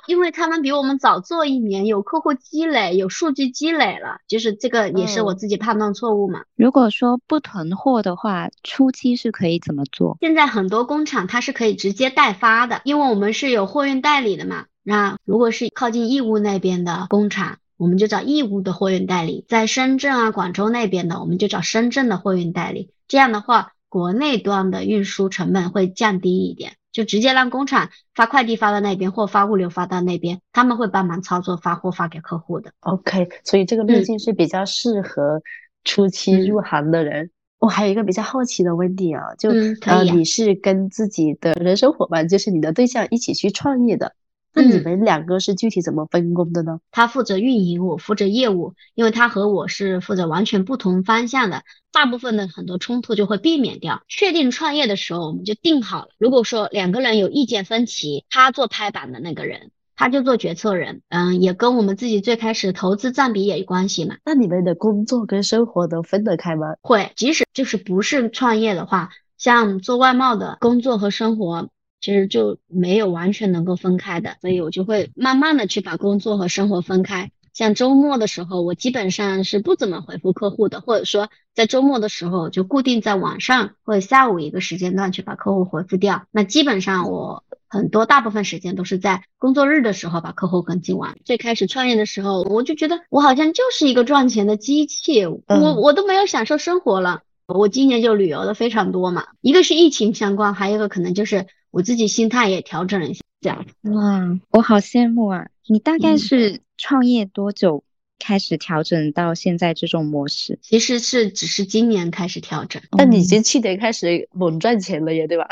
[0.07, 6.43] 因为他们比我们早做一年，有客户积累，有数据积累了，就是这个也是我自己判断错误嘛。
[6.55, 10.17] 如果说不囤货的话，初期是可以怎么做？
[10.21, 14.65] 现在很多工厂它是可以直接代发的，因为我们是有货运代理的嘛。
[14.81, 22.89] 那如果是靠近义乌那边的工厂，我们就找义乌的货运代理；在深圳啊、广州那边的，我们就找深圳的货运代理。
[23.07, 26.73] 这样的话，国内端的运输成本会降低一点。
[26.91, 32.71] 就直接让工厂发快递发到那边，或发物流发到那边，他们会帮忙操作发货发给客户的。
[32.81, 35.41] OK，所以这个路径是比较适合
[35.83, 37.31] 初期入行的人。
[37.59, 39.49] 我还有一个比较好奇的问题啊，就
[39.85, 44.15] 呃，你是跟自己的人生伙伴，就是你的对象一起去创业的。
[44.53, 46.79] 那你们两个是具体怎么分工的呢？
[46.91, 54.01] 他负责运营，我负责业务，因为他和我是负责完全不同方向的，大部分的很多冲突就会避免掉。
[54.07, 56.09] 确定创业的时候，我们就定好了。
[56.17, 61.01] 如果说两个人有意见分歧，他做拍板的那个人，他就做决策人。
[61.09, 64.17] 嗯，也跟我们自己最开始投资占比也有关系嘛。
[64.25, 66.73] 那你们的工作跟生活都分得开吗？
[66.81, 71.69] 会，即使就是不是创业的话，像做外贸的工作和生活。
[72.01, 77.31] 其实就没有完全能够分开的，所以我就会慢慢的去把工作和生活分开。
[77.53, 86.23] 像周末的时候，我基本上是不怎么回复客户的，或者说在周末的时候就固定在晚上或者下午一个时间段去把客户回复掉。
[86.31, 91.17] 那基本上我很多大部分时间都是在工作日的时候把客户跟进完。
[91.25, 95.41] 最开始创业的时候，我就觉得我好像就是一个赚钱的机器，我
[95.75, 97.23] 我都没有享受生活了。
[97.45, 103.21] 我今年就旅游的非常多嘛，一个是疫情相关，还有一个可能就是我自己心态也调整了一下。
[103.41, 105.47] 这样哇，我好羡慕啊！
[105.65, 107.85] 你大概是创业多久
[108.17, 110.59] 开始调整到现在这种模式？
[110.61, 115.47] 其实是只是今年开始调整，但你已经去年开始猛赚钱了耶，对吧？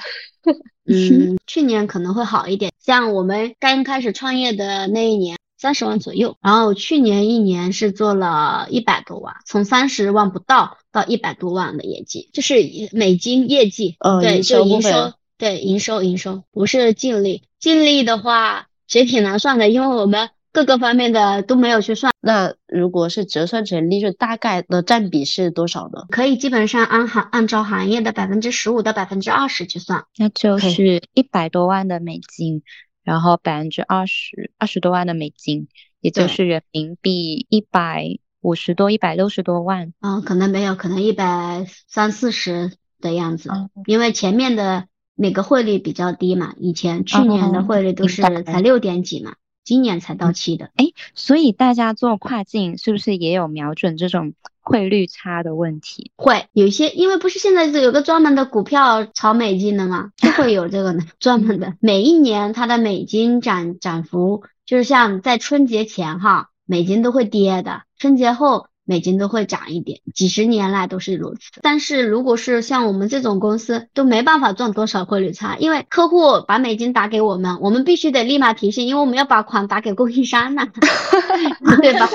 [0.85, 2.73] 嗯， 去年可能会好一点。
[2.77, 12.55] 像我们刚开始创业的那一年，三十万左右，然后去年一年是做了一百多万，从三十万不到到一百多万的业绩，就是
[12.91, 15.13] 美金业绩，对，就营收。
[15.37, 22.11] 对，营收营收不是净利，净利的话其实挺难算的，因为我们各个方面的都没有去算。
[22.19, 26.05] 那如果是折算成利润，大概的占比是多少呢？
[26.09, 32.63] 可以基本上按行按照行业的百分之十五到百分之二十去算，那就是一百多万的美金，
[33.03, 35.67] 然后百分之二十二十多万的美金，
[36.01, 39.93] 也就是人民币一百五十多一百六十多万。
[40.01, 43.51] 嗯，可能没有，可能一百三四十的样子，
[43.85, 44.87] 因为前面的。
[45.19, 50.69] 那个汇率比较低嘛，以前去年的汇率都是才六点几嘛，今年才到期的。
[50.75, 56.11] 哎，所以大家做跨境是不是也有瞄准这种汇率差的问题？
[56.15, 61.73] 会有一些，因为不是现在是有个专门的股票炒美金的嘛，就会有这个呢，专门的。
[61.81, 68.67] 每一年它的美金涨涨幅，就是像在春节前哈，美金都会跌的，春节后。
[68.87, 71.59] 美金都会涨一点，几十年来都是如此。
[71.61, 80.65] 但是如果是像我们这种公司，都没办法赚多少汇率差，因为客户把美金打给我们，我们必须得立马提现，因为我们要把款打给供应商呢，
[81.81, 82.09] 对吧？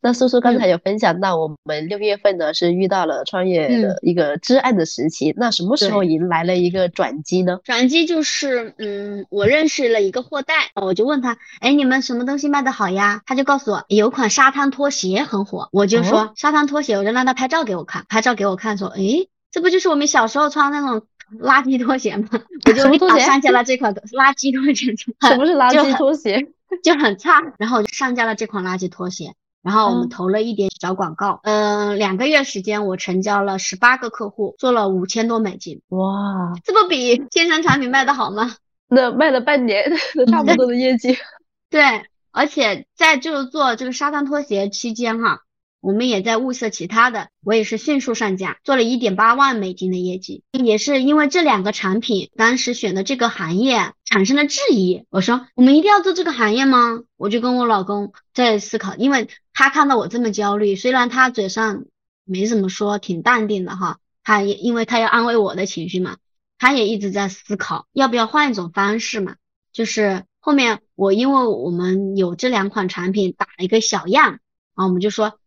[0.00, 5.34] 那叔叔刚才有分享到，我们六月份呢是遇到了创业的一个至暗的时期。
[5.36, 7.58] 那什么时候迎来了一个转机呢？
[7.64, 13.22] 转机就是，嗯，我认识了一个货代，我就问他，哎，你们什么东西卖的好呀？
[13.26, 15.68] 他就告诉我，有款沙滩拖鞋很火。
[15.72, 19.02] 我就说沙滩拖鞋，我就让他拍照给我看，拍照给我看，说，哎，
[19.50, 21.02] 这不就是我们小时候穿那种
[21.40, 22.28] 垃圾拖鞋吗？
[22.66, 24.94] 我就立马上架了这款垃圾拖鞋。
[25.28, 26.46] 什么是垃圾拖鞋？
[26.84, 27.40] 就很差。
[27.58, 29.32] 然后我就上架了这款垃圾拖鞋。
[29.62, 35.82] 然后我们投了一点小广告，嗯，两个月时间我成交了十八个客户，做了五千多美金。
[35.88, 38.54] 哇，这不比线上产品卖的好吗？
[38.88, 41.16] 那卖了半年都差不多的业绩。
[41.68, 41.82] 对，
[42.30, 45.40] 而且在就是做这个沙滩拖鞋期间哈。
[45.80, 50.42] 我们也在物色其他的，我也是迅速上架，做了一点八万美金的业绩。
[50.52, 55.04] 也是因为这两个产品，当时选的这个行业产生了质疑。
[55.08, 57.02] 我说我们一定要做这个行业吗？
[57.16, 61.84] 我就跟我老公在思考，因为他看到我这么焦虑，虽然他嘴上
[62.24, 66.16] 没怎么说，挺淡定的哈，他也因为他要安慰我的情绪嘛，
[66.58, 69.36] 他也一直在思考要不要换一种方式嘛。
[69.72, 74.40] 就是后面我因为我们有这两款产品打了一个小样
[74.74, 75.37] 啊，我们就说。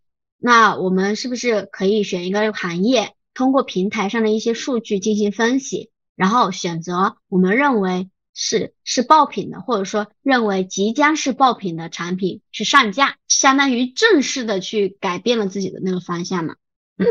[0.43, 16.55] 那我们是不是可以选一个行业，通过平台上的一些数据进行分析，然后选择我们认为是是爆品的，或者说认为即将是爆品的产品去上架，相当于正式的去改变了自己的那个方向嘛？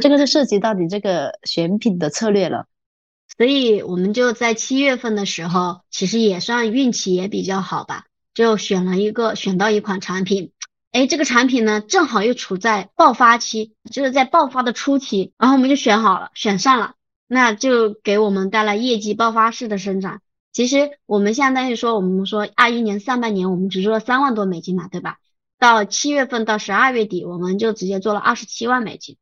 [0.00, 2.66] 这个是涉及到你这个选品的策略了。
[3.38, 10.50] 所以我们就在七月份的时候，其实也算运气也比较好吧，就选了一个选到一款产品。
[10.92, 16.94] 哎，这个产品呢，正好又处在爆发期，就是在爆发的初期，然后我们就选好了，选上了，
[17.28, 20.20] 那就给我们带来业绩爆发式的生长。
[20.52, 25.18] 其实我们相当于说，我们说二一年上半年我们只做了三万多美金嘛，对吧？
[25.60, 29.16] 到七月份到十二月底，我们就直接做了二十七万美金，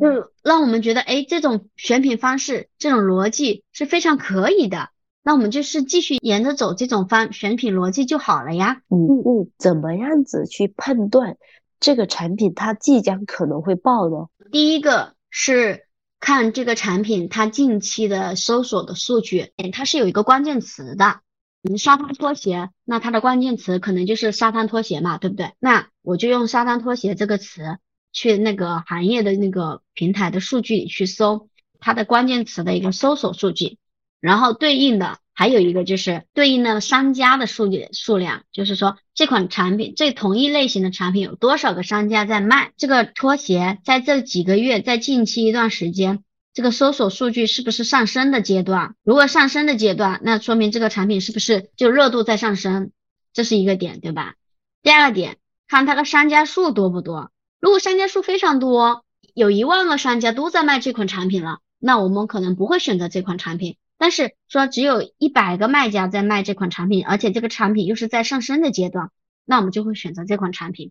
[0.00, 4.88] 就让我们觉得，哎，这种选品方式，这种逻辑是非常可以的。
[5.30, 8.82] 那我们就是继续沿着走这种方选品逻辑就好了呀。
[8.88, 11.36] 嗯嗯，怎么样子去判断
[11.78, 14.26] 这个产品它即将可能会爆呢？
[14.50, 15.86] 第一个是
[16.18, 21.20] 看这个产品它近期的搜索的数据，它是有一个关键词的。
[21.62, 25.52] 嗯，沙滩拖鞋，那它的关键词可能就是沙滩拖鞋嘛，对不对？
[25.60, 27.78] 那我就用沙滩拖鞋这个词
[28.10, 33.78] 去那个行业的那个平台的数据里去搜它的关键词的一个搜索数据。
[34.20, 48.94] 然后对应的还有一个就是对应的商家的数据数量，就是说这款产品这同一类型的产品有多少个商家在卖这个拖鞋，在这几个月，在近期一段时间，这个搜索数据是不是上升的阶段？
[49.02, 52.90] 如果上升的阶段，那说明这个产品是不是就热度在上升？
[53.32, 54.34] 这是一个点，对吧？
[54.82, 57.30] 第二个点看它的商家数多不多。
[57.60, 63.76] 如果商家数非常多，有一万个商家都在卖这款产品了，那我们可能不会选择这款产品。
[64.00, 69.10] 但是说只有一百个卖家在卖这款产品，而且这个产品又是在上升的阶段，
[69.44, 70.90] 那我们就会选择这款产品。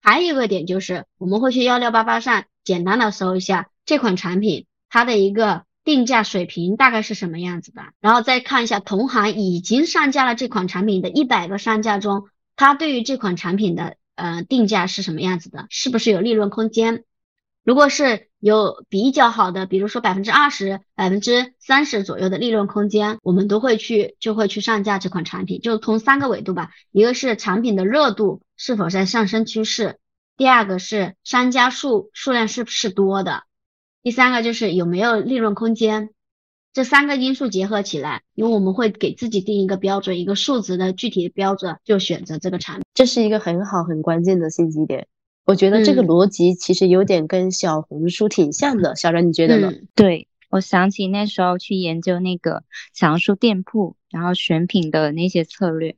[0.00, 17.04] 还有一个点就是，我们会去幺六八八上简单的搜一下这款产品它的一个定价水平大概是什么样子的，然后再看一下同行已经上架了这款产品的一百个商家中，它对于这款产品的呃定价是什么样子的，是不是有利润空间？
[17.68, 25.60] 如果是有比较好的，比如说百分之二十、百分之三十左右的利润空间，我们都会去就会去上架这款产品。
[25.60, 29.98] 就从三个维度吧，一个是产品的热度是否在上升趋势，
[30.38, 33.42] 第二个是商家数数量是不是多的，
[34.02, 36.08] 第三个就是有没有利润空间。
[36.72, 42.84] 这三个因素结合起来，因为我们会给自己定一个标准，一个数值的具体的标准，就选择这个产品。
[42.94, 45.06] 这是一个很好很关键的信息点。
[45.48, 49.72] 我觉得这个逻辑其实有点跟小红书挺像的，小然你觉得呢？
[49.94, 55.96] 对，我想起那时候去研究那个小红书店铺，然后选品的那些策略。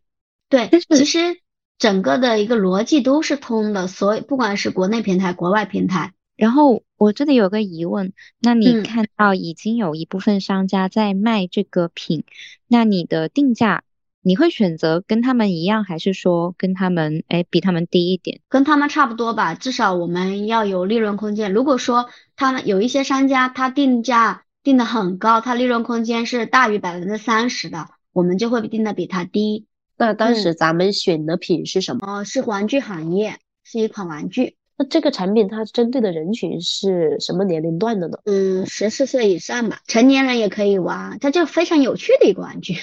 [0.49, 1.41] 对，其实
[1.81, 6.13] 整个的一个逻辑都是通的，所以不管是国内平台、国外平台。
[6.37, 12.23] 然后我这里有个疑问，那你看到已经有一部分商家在卖这个品，
[12.69, 13.83] 那你的定价？
[14.23, 18.41] 你会选择跟他们一样，还是说跟他们哎比他们低一点？
[18.49, 21.53] 跟他们差不多吧，至少我们要有利润空间。
[21.53, 29.67] 如果说他们有一些商家，他定价定的很高，他利润空间是大于百分之三十的，我们就会定的比他低。
[29.97, 32.07] 那当时咱们选的品是什么？
[32.07, 34.57] 哦，是玩具行业，是一款玩具。
[34.77, 38.19] 那这个产品它针对的人群是什么年龄段的呢？
[38.25, 42.77] 嗯，十四岁以上吧，成年人也可以玩，它就非常有趣的一个玩具。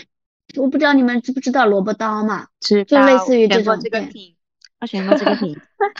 [0.59, 2.47] 我不知道你们知不知道萝卜刀嘛？
[2.59, 3.79] 知道，就类似于这种。
[3.79, 4.35] 这个品，
[4.81, 5.57] 我选过这个品，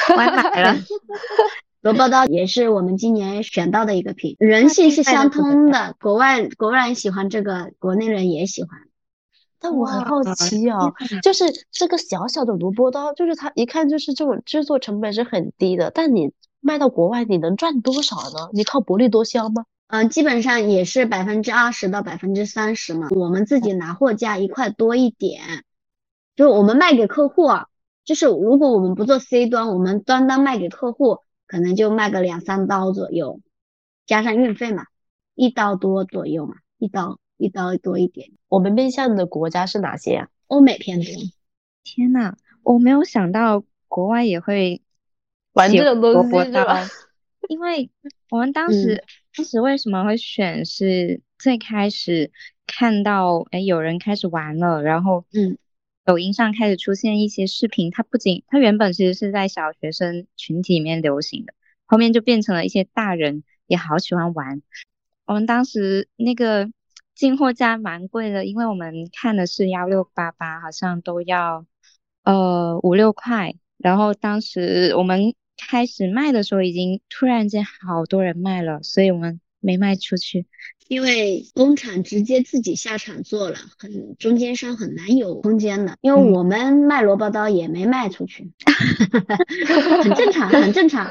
[0.10, 0.76] 我还买了。
[1.82, 5.96] 萝卜刀也是我们今年选到的一个品，人性是相通的。
[6.00, 8.72] 国外国外人喜欢这个，国内人也喜欢。
[9.60, 10.94] 但我很好奇哦，
[11.24, 18.50] 就是这个小小的萝卜刀，就是它一看就是这种制作成本是很低的，但你卖到国外，你能赚多少呢？
[18.54, 19.66] 你靠薄利多销吗？
[19.88, 23.08] 嗯，基本上也是百分之二十到百分之三十嘛。
[23.12, 25.64] 我们自己拿货价一块多一点，
[26.36, 27.48] 就是我们卖给客户，
[28.04, 33.40] 就是如果我们不做 C 端，我们端单卖给客户，可能就卖个两三刀左右，
[34.06, 34.88] 加上运费嘛，
[35.36, 38.32] 一刀多左右嘛，一刀一刀多一点。
[38.50, 40.30] 我们面向的国家是哪些呀？
[40.48, 41.08] 欧美偏多。
[41.86, 44.82] 天呐，我没有想到国外也会
[45.54, 46.86] 玩这种东西，是吧？
[47.48, 47.90] 因为
[48.30, 49.02] 我们当时。
[49.38, 50.66] 当时为什么会选？
[50.66, 52.32] 是最开始
[52.66, 55.60] 看到，哎，有人开始玩了，然后，嗯，
[56.04, 57.92] 抖音上开始出现一些视频。
[57.92, 61.54] 它不仅，它原本其实是在小学生群体里面流行的，
[61.86, 64.64] 后面就变成了一些大人也好喜欢玩。
[65.28, 66.72] 我们当时那个
[67.14, 71.64] 进货价蛮贵的，因为我们看的是幺六八八，好像都要
[72.24, 73.54] 呃五六块。
[73.78, 75.36] 然后当时我们。
[75.58, 80.46] 开始卖的时候，已经突然间好多人卖了，所以我们没卖出去。
[80.88, 85.98] 因为工厂直接自己下场做了，很中间商很难有空间的。
[86.00, 88.54] 因为我们卖萝卜刀也没卖出去，
[90.02, 91.10] 很正常，很正常，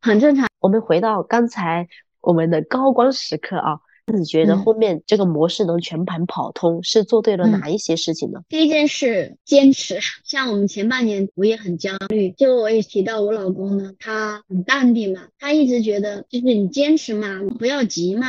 [0.00, 0.48] 很正常。
[0.60, 1.88] 我们回到刚才
[2.20, 3.80] 我们的高光时刻啊。
[4.10, 8.40] 你觉得后面这个模式能全盘跑通，是做对了哪一些事情呢？
[8.48, 9.98] 第一件事，坚持。
[10.24, 12.30] 像我们前半年，我也很焦虑。
[12.30, 18.26] 就我也提到我老公呢，他很淡定嘛，他一直觉得就是你坚持嘛，不要急嘛，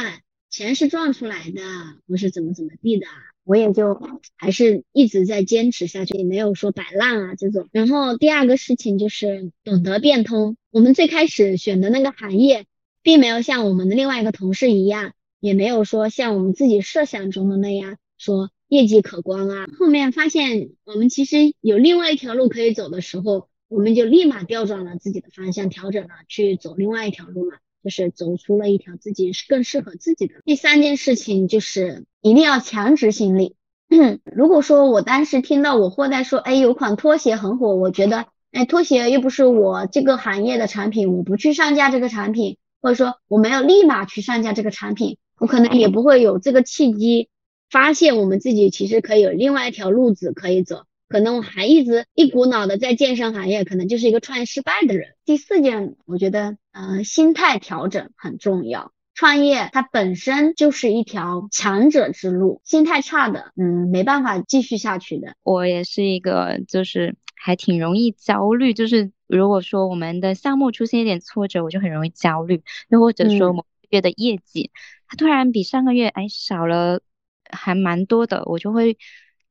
[0.50, 1.62] 钱是赚出来的，
[2.08, 3.06] 不是怎么怎么地的。
[3.44, 4.00] 我也就
[4.38, 7.68] 还是一直在坚持下去，也没有说摆烂啊这种。
[7.72, 10.56] 然后第二个事情就是懂得变通。
[10.70, 12.66] 我们最开始选的那个行业，
[13.02, 15.14] 并没有像我们的另外一个同事一样。
[15.42, 19.68] 也没有说像我们自己设想中的那样说业绩可观啊。
[19.78, 30.36] 后面发现我们其实有另外一条路可以走的时候，我们就立马调转了自己的方向，调整了去走另外一条路嘛，就是走出了一条自己更适合自己的。
[30.46, 33.56] 第三件事情就是一定要强执行力。
[34.24, 45.18] 如果说我当时听到我货代说，哎，有款拖鞋很火，我觉得，哎，拖鞋又不是我这个行业的产品，我不去上架这个产品，或者说我没有立马去上架这个产品。
[45.42, 47.28] 我可能也不会有这个契机，
[47.72, 50.84] 发现我们自己其实可以有另外一条路子可以走。
[51.08, 55.16] 可能我还一直一股脑的在健身行业，可能就是一个创业失败的人。
[55.26, 58.92] 第四件，我觉得，呃，心态调整很重要。
[59.16, 65.34] 创业它本身就是一条强者之路，心态差的，嗯，没办法继续下去的。
[65.42, 74.70] 我也是一个，就是还挺容易焦虑，就是如果说我们的项目出现一点挫折，我就很容易焦虑，又或者说某个月的业绩，
[75.12, 77.01] 它突然比上个月哎少了
[77.49, 78.97] 还蛮多的，我就会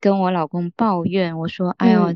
[0.01, 2.15] 跟我老公抱怨，我说哎呦。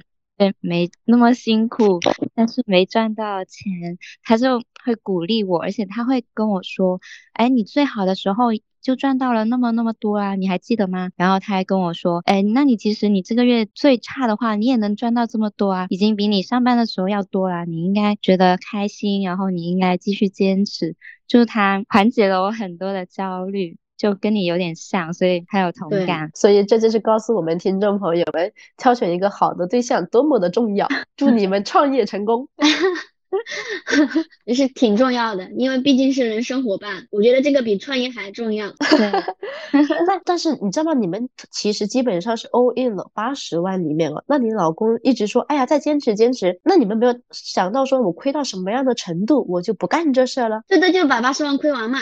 [0.58, 2.00] 没那么辛苦，
[2.34, 7.00] 但是没赚到钱，他就会鼓励我，而且他会跟我说
[7.34, 8.46] ：“哎，你最好的时候
[8.84, 20.94] 就赚到了那么那么多啊，你还记得吗？”然后他还跟我说：“哎，那你其实你这个月最差的话，你也能赚到这么多啊，已经比你上班的时候要多了，你应该觉得开心，然后你应该继续坚持。”
[21.26, 23.78] 就是他缓解了我很多的焦虑。
[23.96, 30.88] 就跟你有点像，所以他有同感，所以这就是告诉我们听众朋友们，挑选一个好的对象多么的重要。
[31.16, 32.48] 祝你们创业成功。
[34.44, 38.72] 也是挺重要的，因为毕竟是人生伙伴，我觉得这个比创业还重要。
[40.06, 40.94] 但但是你知道吗？
[40.94, 44.24] 你们其实基本上是 all in 了八十万里面了。
[44.26, 46.60] 那你老公一直说，哎呀，再坚持坚持。
[46.62, 50.62] 那你们没有想到说，我亏到什么样的程度，我就不干这事了？
[50.68, 52.00] 最多就把八十万亏完嘛。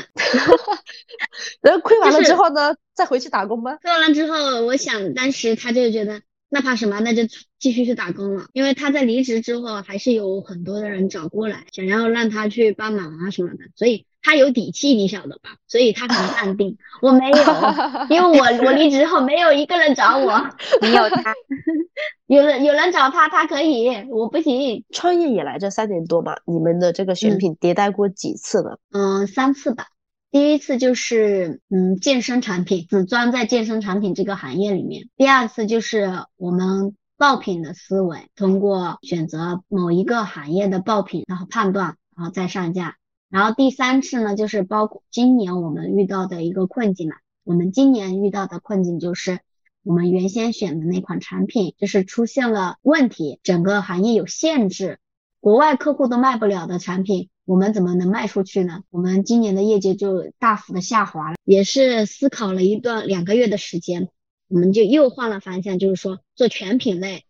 [1.61, 3.79] 然后亏完了之后呢，再回去打工吗？
[3.83, 6.21] 亏完了之后，我想当时他就觉得。
[6.55, 7.01] 那怕什么？
[7.01, 7.23] 那就
[7.59, 8.45] 继续去打工了。
[8.53, 15.57] 因为他在离职之后，还是有很多的人找过来，想要让他去帮忙啊什么的，所以他有底气，你晓得吧？
[15.67, 16.77] 所以他很淡定。
[17.01, 17.37] 我没有，
[18.15, 20.47] 因为我我离职后没有一个人找我，
[20.83, 21.33] 没有他，
[22.29, 24.85] 有人有人找他，他可以，我不行。
[24.91, 28.79] 创业以来这三年多嘛，你们的这个选品迭代过几次了？
[28.93, 29.87] 嗯，三次吧。
[30.33, 35.11] 第一次就是嗯健身产品，只专在健身产品这个行业里面。
[35.19, 42.97] 第二次就是我们爆品的思维，通过选择某一个行业的爆品，然后判断，然后再上架。
[43.29, 47.17] 然后第三次呢，就是包括今年我们遇到的一个困境嘛。
[47.45, 49.41] 我们今年遇到的困境就是
[49.85, 54.99] 我们原先选的那款产品就是出现了问题，整个行业有限制，
[55.41, 57.29] 国外客户都卖不了的产品。
[57.45, 58.85] 我们怎么能卖出去呢？
[58.91, 64.09] 我们今年的业绩就大幅的下滑了，也是思考了一段两个月的时间，
[64.49, 67.25] 我们就又换了方向，就是说做全品类，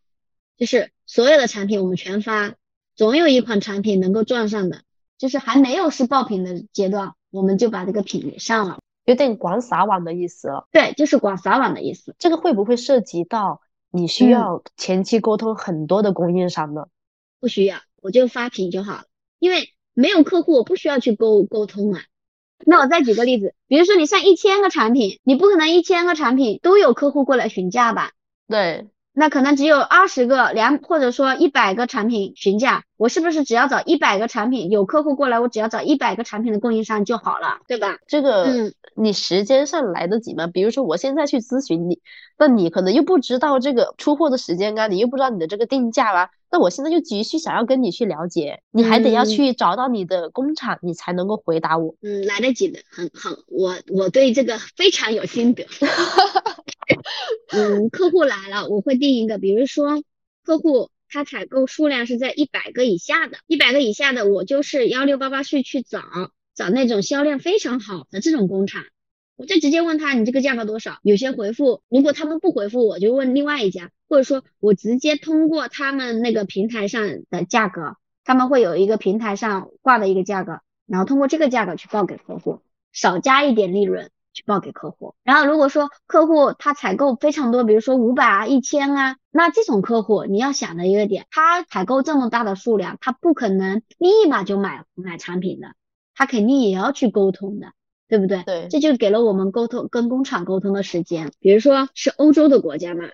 [0.59, 2.57] 就是所有的产品我们全发，
[2.95, 4.83] 总有一款产品能够撞上的，
[5.17, 10.69] 就是还没有是爆品的阶段，我们就把这个品给上了，有点广撒网的意思了。
[10.73, 12.15] 对，就是广撒网的意思。
[12.19, 16.89] 这个会不会涉及到你需要前期沟通很多的供应商呢？
[17.41, 19.05] 不需要，我就发品就好了，
[19.39, 19.71] 因为。
[19.95, 22.03] 没有客户，我不需要去沟沟通啊。
[22.65, 28.13] 那我再举个例子，比如说你上一千个产品，你不可能一千个产品都有客户过来询价吧？
[28.49, 28.89] 对。
[29.15, 37.99] 那可能只有二十个两，或者说一百个产品询价，我是不是只要找一百个产品有客户过来，我只要找一百个产品的供应商就好了，对吧？
[38.07, 40.47] 这个，嗯，你时间上来得及吗？
[40.47, 42.01] 比如说我现在去咨询你，
[42.39, 51.95] 那你可能又不知道这个出货的时间啊，你又不知道你的这个定价啊，那我现在就急需想要跟你去了解，你还得要去找到你的工厂，你才能够回答我。
[52.01, 55.67] 嗯，来得及的，很很，我我对这个非常有心得。
[57.51, 60.03] 嗯，客户来了，我会定一个，比如说
[60.45, 66.03] 客户他采购数量是在一百个以下的，一百个以下的，我就是幺六八八去去找
[66.55, 68.85] 找那种销量非常好的这种工厂，
[69.37, 70.99] 我就直接问他你这个价格多少？
[71.03, 82.61] 有些回复，如果他们不回复，我就问另外一家，或者说我直接通过他们那个平台上的价格，他们会有一个平台上挂的一个价格，然后通过这个价格去报给客户，
[82.93, 84.11] 少加一点利润。
[84.33, 95.75] 去报给客户，然后如果说客户他采购非常多，比如说五百啊、一千啊，那这种客户你要想的一个点，他采购这么大的数量，他不可能立马就买买产品的，
[96.15, 97.73] 他肯定也要去沟通的，
[98.09, 98.43] 对不对？
[98.45, 101.31] 对，这就给了我们沟通跟工厂沟通的时间。
[101.39, 103.11] 比如说是欧洲的国家嘛，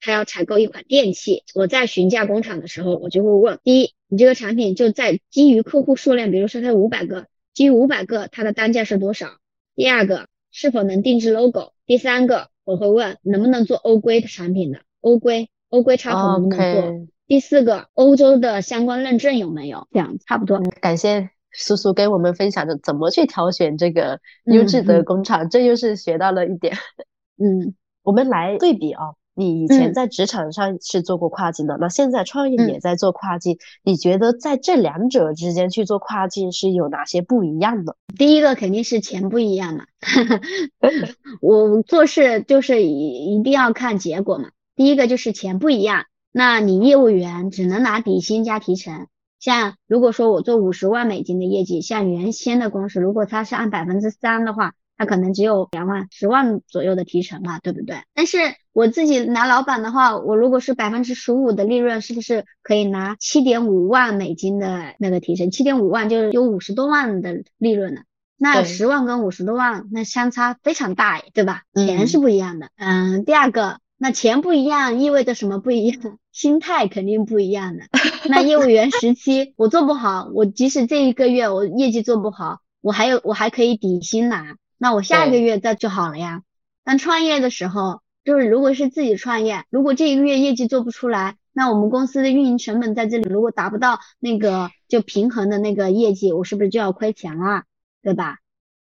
[0.00, 9.28] 他要采购一款电器，我在询价工厂的时候，我就会问：第一，你这个产品就在基于客户数量，比如说他五百个，基于五百个，它的单价是多少？
[9.76, 10.26] 第二个。
[10.58, 11.74] 是否能定制 logo？
[11.84, 17.06] 第三个，我会问能不能做欧规的产品的，欧规欧规插头能不能做？
[17.26, 19.86] 第四个，欧洲的相关认证有没有？
[19.92, 20.58] 这样差不多。
[20.80, 26.74] 感谢叔叔跟我们分享的怎么去挑选这个优质的工厂，这又是学到了一点。
[27.36, 29.02] 嗯，我们来对比啊。
[29.36, 37.96] 你以前在职场上是做过跨境的，那现在创业也在做跨境，你觉得在这两者之间去做跨境是有哪些不一样的？
[38.16, 39.84] 第一个肯定是钱不一样嘛，
[41.42, 44.48] 我做事就是一一定要看结果嘛。
[44.74, 49.06] 第一个就是钱不一样，那你业务员只能拿底薪加提成，
[49.38, 57.98] 像如果说我做五十万美金的业绩，像原先的公司，如果他是按百分之三的话，他可能只有两万、十万左右的提成嘛，对不对？
[58.14, 58.38] 但是
[58.72, 65.50] 我自己拿老板的话，我如果是百分之十五的利润，是不是可以拿七点五万美金的那个提成？
[65.50, 68.02] 七点五万就是有五十多万的利润了。
[68.38, 71.62] 那十万跟五十多万，那相差非常大，对吧？
[71.74, 72.68] 钱是不一样的。
[72.76, 76.18] 嗯，第二个，那钱不一样，意味着什么不一样？
[76.32, 77.84] 心态肯定不一样的。
[78.28, 84.56] 那业务员时期我做不好，我即使这一个月我业绩做不好，我还有我还可以底薪拿。
[84.78, 86.42] 那我下一个月再就好了呀。
[86.84, 97.64] 但创业的时候，就是如果是自己创业，如果这一个月业绩做不出来，那我们公司的运营成本在这里如果达不到那个就平衡的那个业绩，我是不是就要亏钱了？
[98.02, 98.36] 对吧？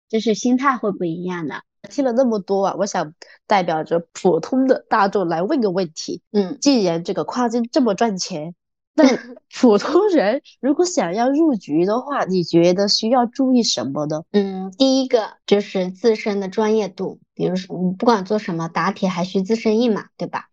[0.08, 1.62] 就是心态会不一样的。
[1.88, 3.14] 听了那么多啊，我想
[3.46, 6.22] 代表着普通的大众来问个问题。
[6.32, 8.54] 嗯，既然这个跨境这么赚钱。
[8.96, 9.18] 那
[9.58, 14.22] 普通人如果想要入局的话，你觉得需要注意什么呢？
[14.32, 20.48] 嗯，第一个就是自身的专业度，比如说你不管做什么，打铁还需自身硬嘛，对吧？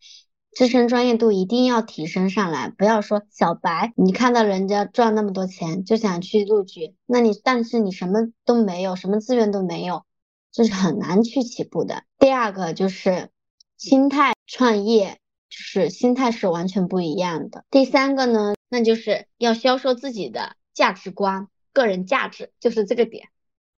[0.52, 10.04] 自身专业度一定要提升上来，不要说小白，你看到人家赚那么多钱就想去入局，那你但是你什么都没有，什么资源都没有，
[10.52, 12.04] 这是很难去起步的。
[12.18, 13.30] 第二个就是
[13.78, 15.20] 心态，创业。
[15.50, 17.66] 就是心态是完全不一样的。
[17.72, 23.30] 第三个呢，那就是要销售自己的价值观、个人价值，就是这个点。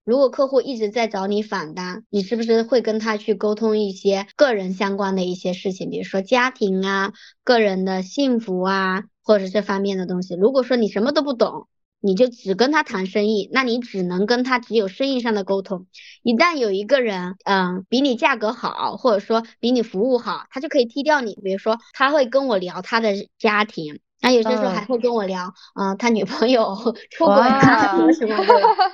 [0.04, 7.14] 如果客户一直在找你返单，你是不是会跟他去沟通一些个人相关的一些事情，比如说家庭啊、
[7.44, 10.36] 个人的幸福啊，或者这方面的东西？
[10.36, 11.68] 如果说你什么都不懂，
[12.04, 15.86] 你就只跟他谈生意，那你只能跟他只有生意上的沟通。
[16.24, 21.36] 一旦有一个人，嗯，比你价格好，或者说比你服务好，他就可以踢掉你。
[21.44, 26.76] 比如说，他会跟我聊他的家庭，那有些时候还会跟我聊，嗯，他女朋友
[27.12, 28.54] 出轨啊什么什么的。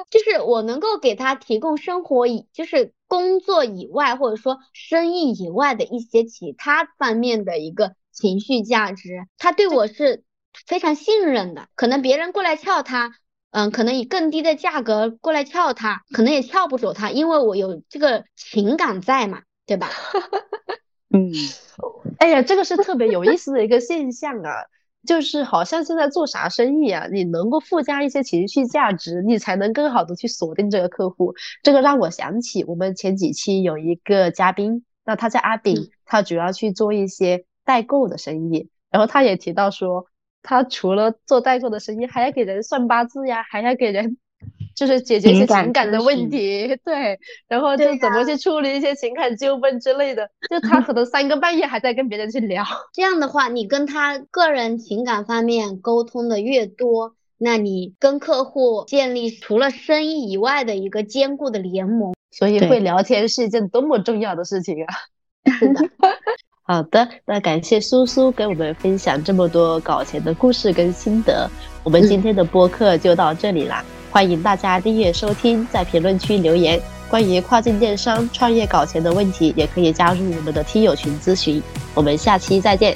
[0.09, 10.25] 就是我能够给他提供生活以，就是工作以外，或者说生意以外的一些其他方面的一个情绪价值，他对我是。
[10.67, 13.15] 非常信任的，可能别人过来撬他，
[13.51, 19.89] 嗯，可能以更低的价格过来撬他，可能也撬不走他，因为我有这个情感在嘛，对吧？
[21.09, 21.31] 嗯，
[22.19, 24.51] 哎呀，这个是特别有意思的一个现象啊，
[25.07, 31.33] 就是好像现在做啥生意啊，你能够附加一些情绪价值，你才能更好的去锁定这个客户。
[31.63, 40.07] 这个让我想起我们前几期有一个嘉宾，那他叫阿炳，他主要去做一些代购的生意，然后他也提到说。
[40.47, 44.17] 他除了做代购的生意，还要给人算八字呀，还要给人
[44.73, 47.19] 就是解决一些情感的问题， 对，
[47.49, 52.63] 然后就怎么去处理一些情感纠纷之类的，就他可能三更半夜还在跟别人去聊。
[52.93, 62.13] 这样的话，你跟他个人情感方面沟通的越多，那你跟客户建立除了生意以外的一个坚固的联盟。
[62.31, 64.93] 所以会聊天是一件多么重要的事情啊！
[65.59, 65.81] 是的。
[66.69, 71.49] 好的，那感谢苏苏给我们分享这么多搞钱的故事跟心得。
[71.81, 76.77] 我们今天的播客就到这里啦，欢迎大家订阅收听，在评论区留言。
[77.09, 81.63] 关于跨境电商创业搞钱的问题，也可以加入我们的听友群咨询。
[81.93, 82.93] 我们下期再见。